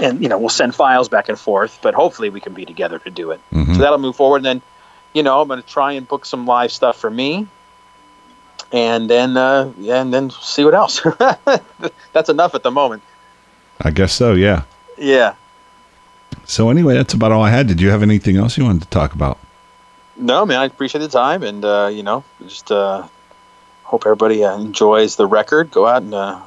[0.00, 2.98] and you know we'll send files back and forth, but hopefully we can be together
[3.00, 3.40] to do it.
[3.52, 3.74] Mhm.
[3.74, 4.38] So that'll move forward.
[4.38, 4.62] And then,
[5.14, 7.46] you know, I'm going to try and book some live stuff for me,
[8.70, 11.00] and then uh, yeah, and then see what else.
[12.12, 13.02] That's enough at the moment.
[13.80, 14.34] I guess so.
[14.34, 14.62] Yeah.
[14.96, 15.34] Yeah.
[16.44, 17.66] So anyway, that's about all I had.
[17.66, 19.38] Did you have anything else you wanted to talk about?
[20.16, 23.06] No, man, I appreciate the time, and uh, you know, just uh,
[23.84, 25.70] hope everybody uh, enjoys the record.
[25.70, 26.40] Go out and uh,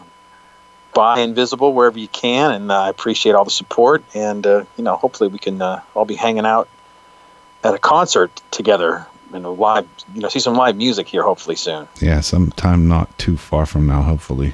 [0.94, 4.04] buy Invisible wherever you can, and uh, I appreciate all the support.
[4.14, 6.68] And uh, you know, hopefully, we can uh, all be hanging out
[7.64, 11.88] at a concert together, and live, you know, see some live music here, hopefully soon.
[12.02, 14.54] Yeah, sometime not too far from now, hopefully.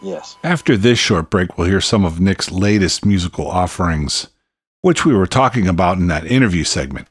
[0.00, 0.36] Yes.
[0.44, 4.28] After this short break, we'll hear some of Nick's latest musical offerings,
[4.82, 7.08] which we were talking about in that interview segment,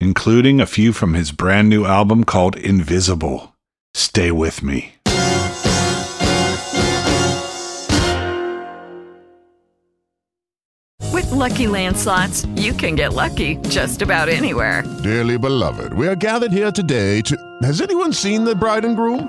[0.00, 3.54] including a few from his brand new album called Invisible.
[3.94, 4.94] Stay with me.
[11.12, 14.82] With Lucky Land slots, you can get lucky just about anywhere.
[15.04, 17.36] Dearly beloved, we are gathered here today to.
[17.62, 19.28] Has anyone seen the bride and groom?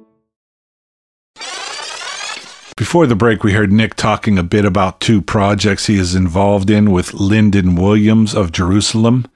[2.81, 6.71] Before the break, we heard Nick talking a bit about two projects he is involved
[6.71, 9.27] in with Lyndon Williams of Jerusalem,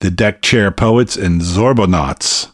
[0.00, 2.50] the Deckchair Poets, and Zorbonauts.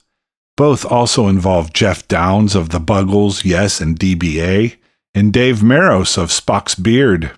[0.56, 4.74] Both also involve Geoff Downes of the Buggles, Yes, and DBA,
[5.14, 7.30] and Dave Meros of Spock's Beard.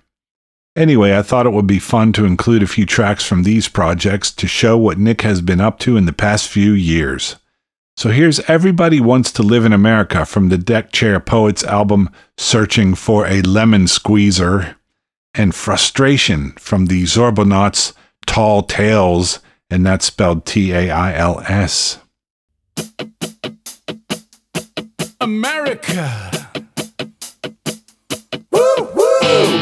[0.75, 4.33] Anyway, I thought it would be fun to include a few tracks from these projects
[4.33, 7.37] to show what Nick has been up to in the past few years.
[8.03, 13.29] So here's Everybody Wants to Live in America from the Deckchair Poets album Searching for
[13.29, 14.75] a Lemon Squeezer,
[15.35, 17.93] and Frustration from the Zorbonauts
[18.27, 19.39] Tall Tales,
[19.71, 22.01] and that's spelled T A I L S.
[25.21, 26.49] America.
[28.51, 29.62] Woo woo!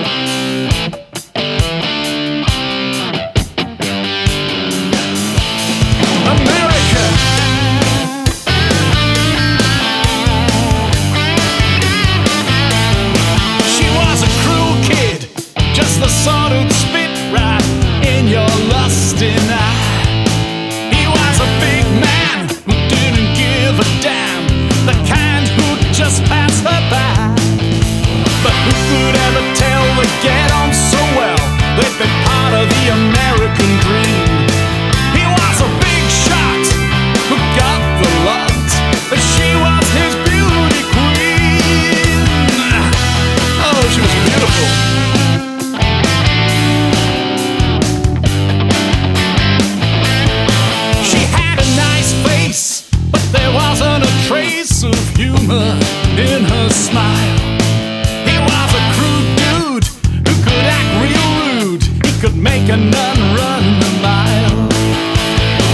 [62.79, 64.69] Run a mile.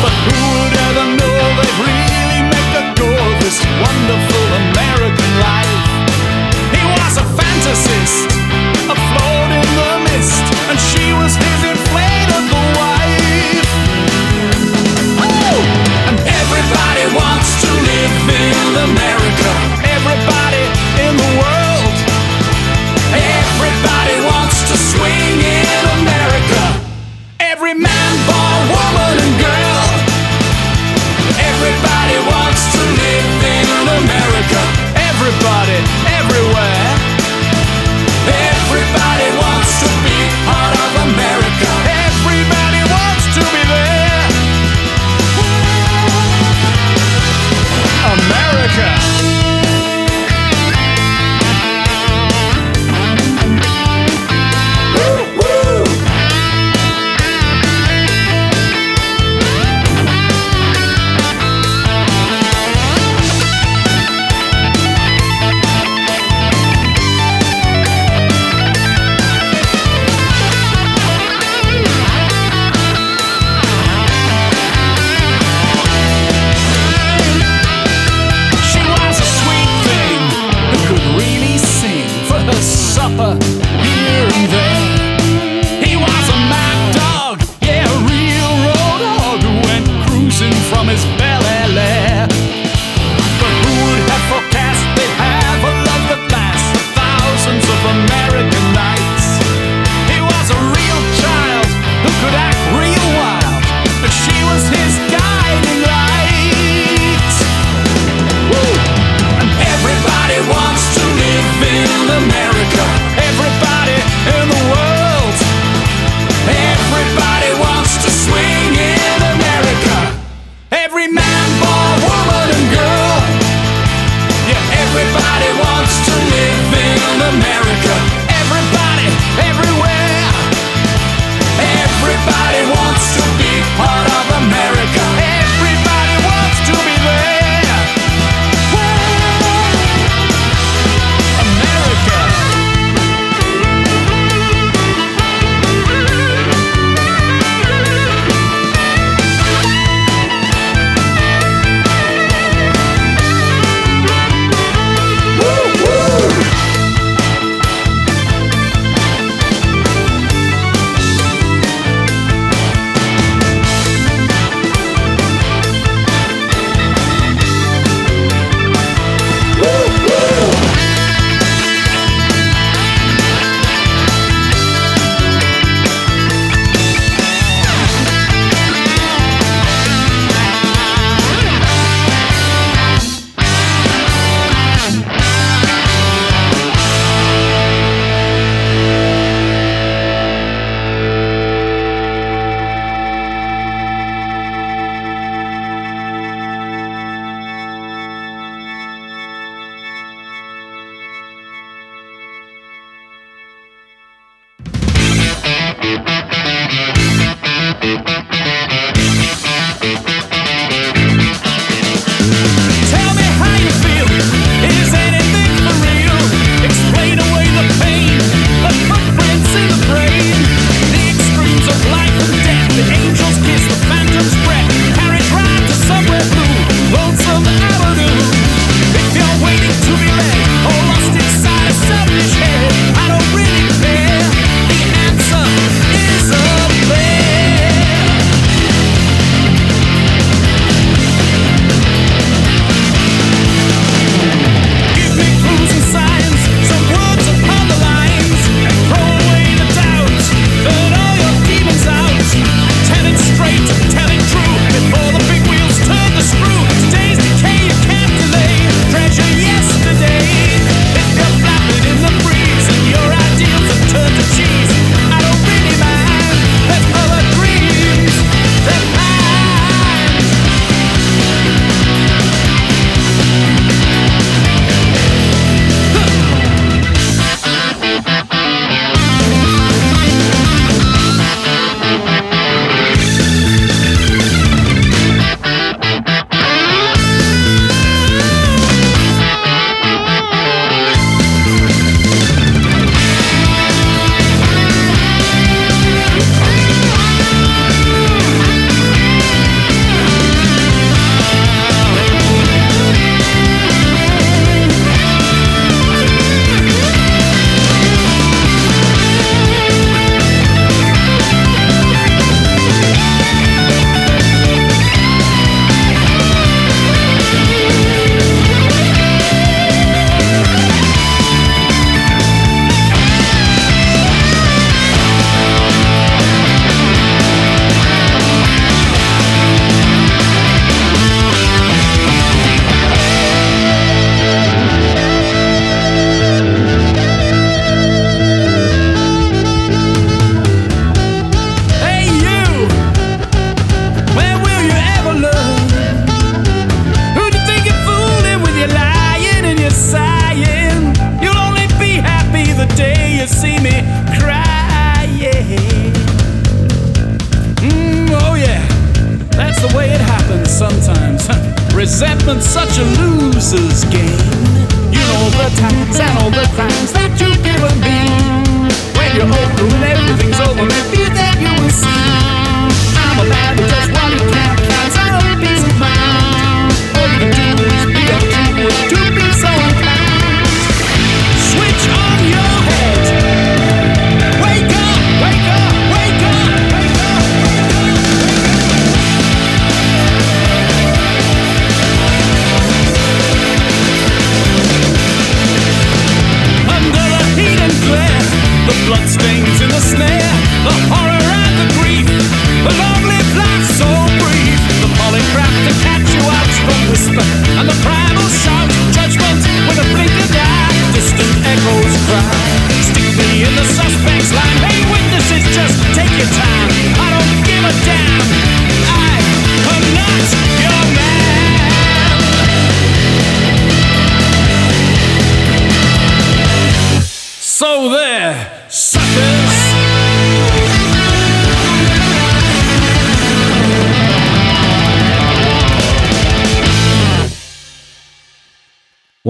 [0.00, 5.82] But who would ever know they'd really make a go of this wonderful American life?
[6.72, 8.32] He was a fantasist,
[8.88, 13.68] afloat in the mist, and she was his inflatable wife.
[15.20, 15.60] Woo!
[16.08, 19.75] And everybody wants to live in America.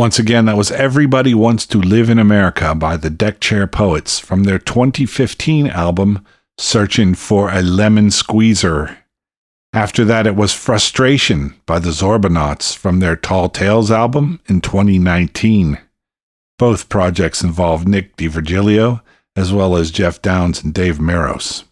[0.07, 4.45] Once again, that was Everybody Wants to Live in America by the Deckchair Poets from
[4.45, 6.25] their 2015 album,
[6.59, 8.99] Searching for a Lemon Squeezer.
[9.73, 15.77] After that, it was Frustration by the Zorbonauts from their Tall Tales album in 2019.
[16.57, 19.03] Both projects involved Nick D'Virgilio,
[19.35, 21.65] as well as Geoff Downes and Dave Meros.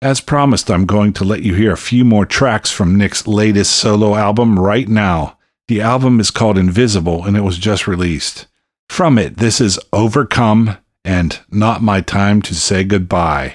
[0.00, 3.72] As promised, I'm going to let you hear a few more tracks from Nick's latest
[3.72, 5.36] solo album right now.
[5.70, 8.48] The album is called Invisible and it was just released.
[8.88, 13.54] From it, this is Overcome and Not My Time to Say Goodbye.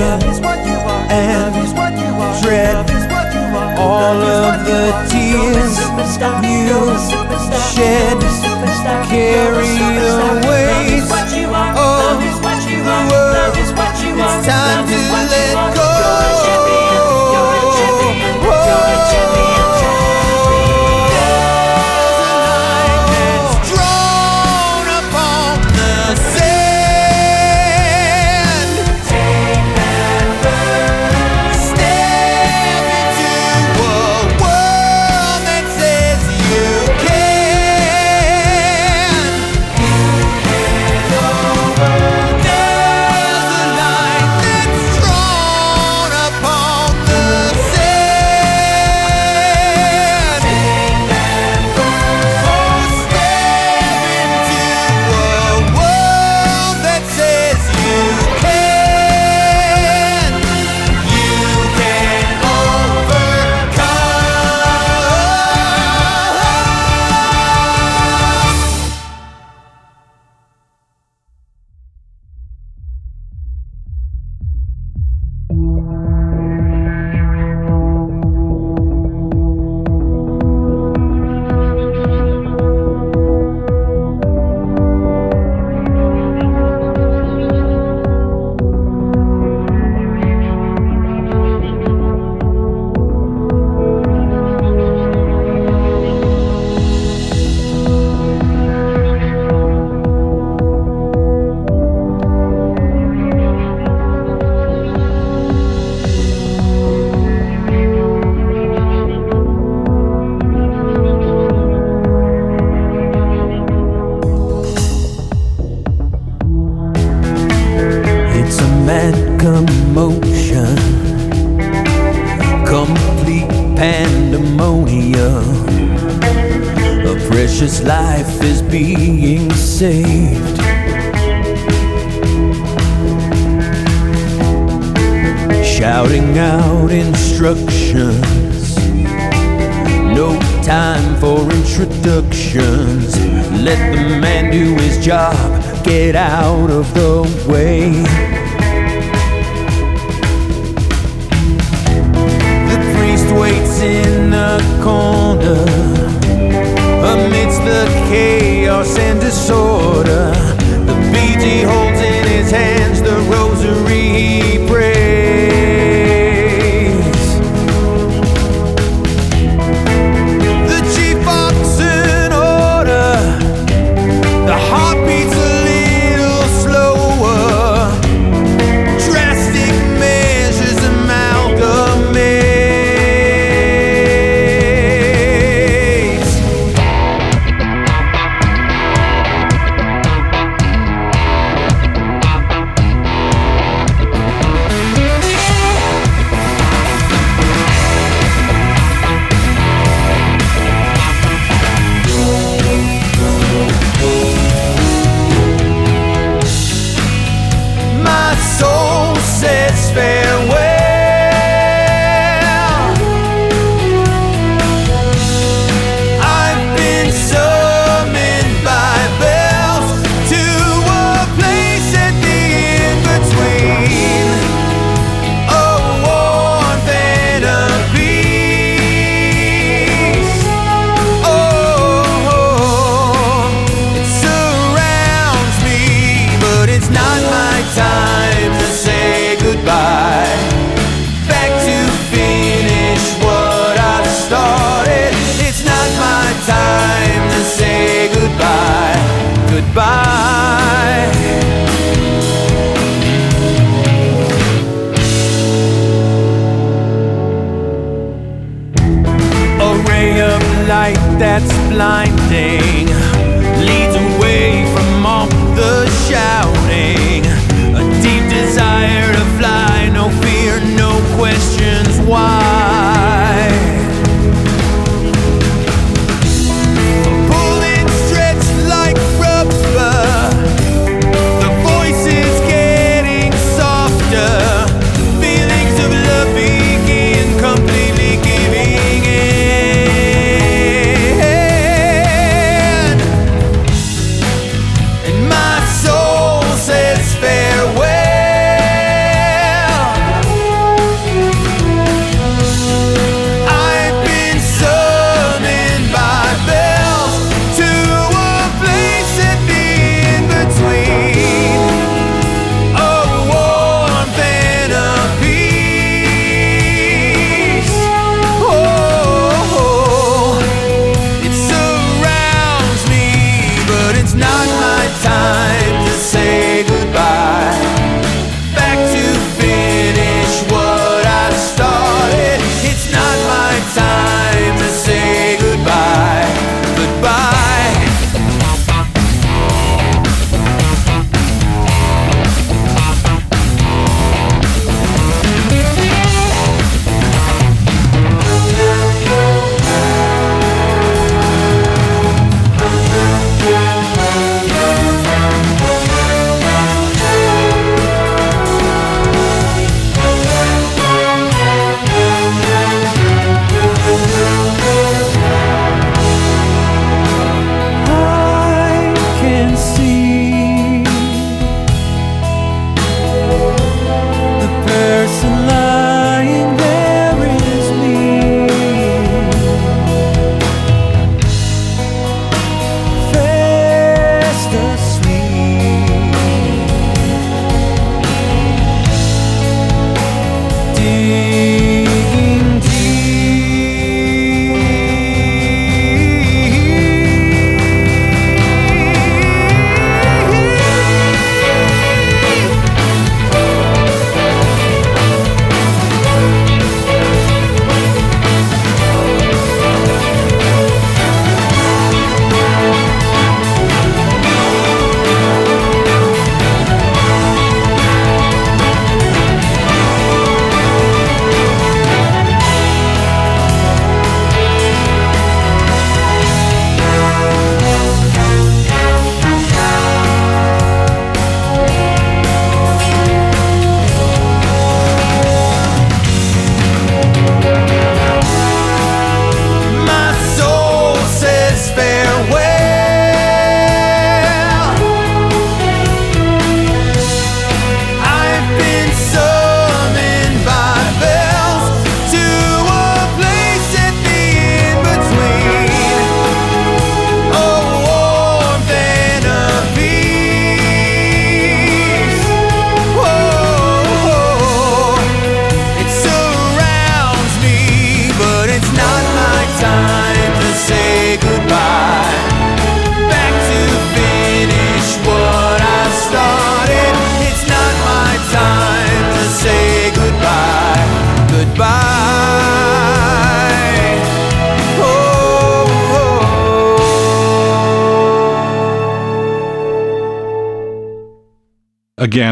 [0.00, 1.54] and
[2.42, 2.76] dread.
[3.78, 5.78] All of the tears
[6.50, 6.80] you
[7.74, 8.18] shed
[9.08, 10.67] carried away.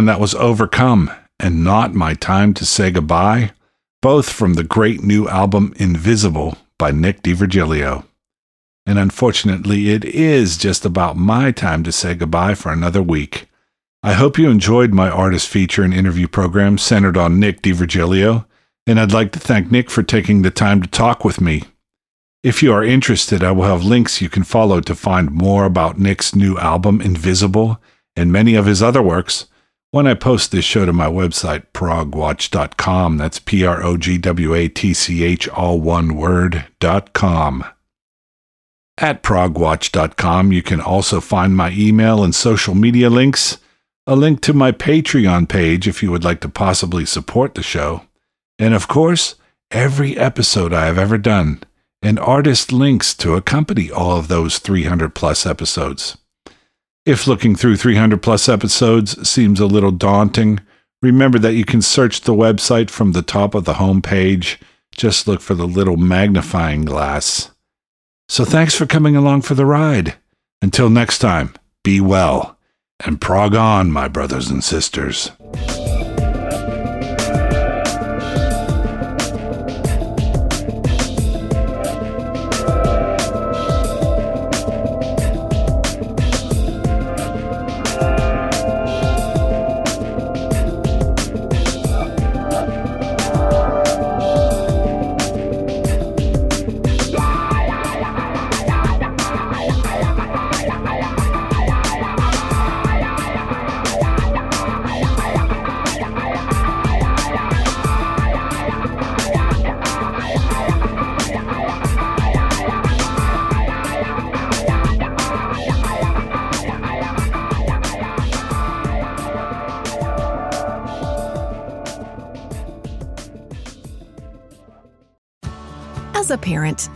[0.06, 1.10] That was Overcome
[1.40, 3.50] and Not My Time to Say Goodbye,
[4.00, 8.04] both from the great new album Invisible by Nick D'Virgilio.
[8.86, 13.48] And unfortunately, it is just about my time to say goodbye for another week.
[14.04, 18.46] I hope you enjoyed my artist feature and interview program centered on Nick D'Virgilio,
[18.86, 21.64] and I'd like to thank Nick for taking the time to talk with me.
[22.44, 25.98] If you are interested, I will have links you can follow to find more about
[25.98, 27.80] Nick's new album, Invisible,
[28.14, 29.46] and many of his other works
[29.90, 33.16] when I post this show to my website, progwatch.com.
[33.16, 37.64] That's P R O G W A T C H, all one word, dot com.
[38.98, 43.58] At progwatch.com, you can also find my email and social media links,
[44.06, 48.02] a link to my Patreon page if you would like to possibly support the show,
[48.58, 49.34] and of course,
[49.70, 51.62] every episode I have ever done,
[52.00, 56.16] and artist links to accompany all of those 300 plus episodes.
[57.06, 60.58] If looking through 300 plus episodes seems a little daunting,
[61.00, 64.58] remember that you can search the website from the top of the home page.
[64.90, 67.52] Just look for the little magnifying glass.
[68.28, 70.16] So thanks for coming along for the ride.
[70.60, 71.54] Until next time,
[71.84, 72.58] be well
[73.04, 75.30] and prog on, my brothers and sisters.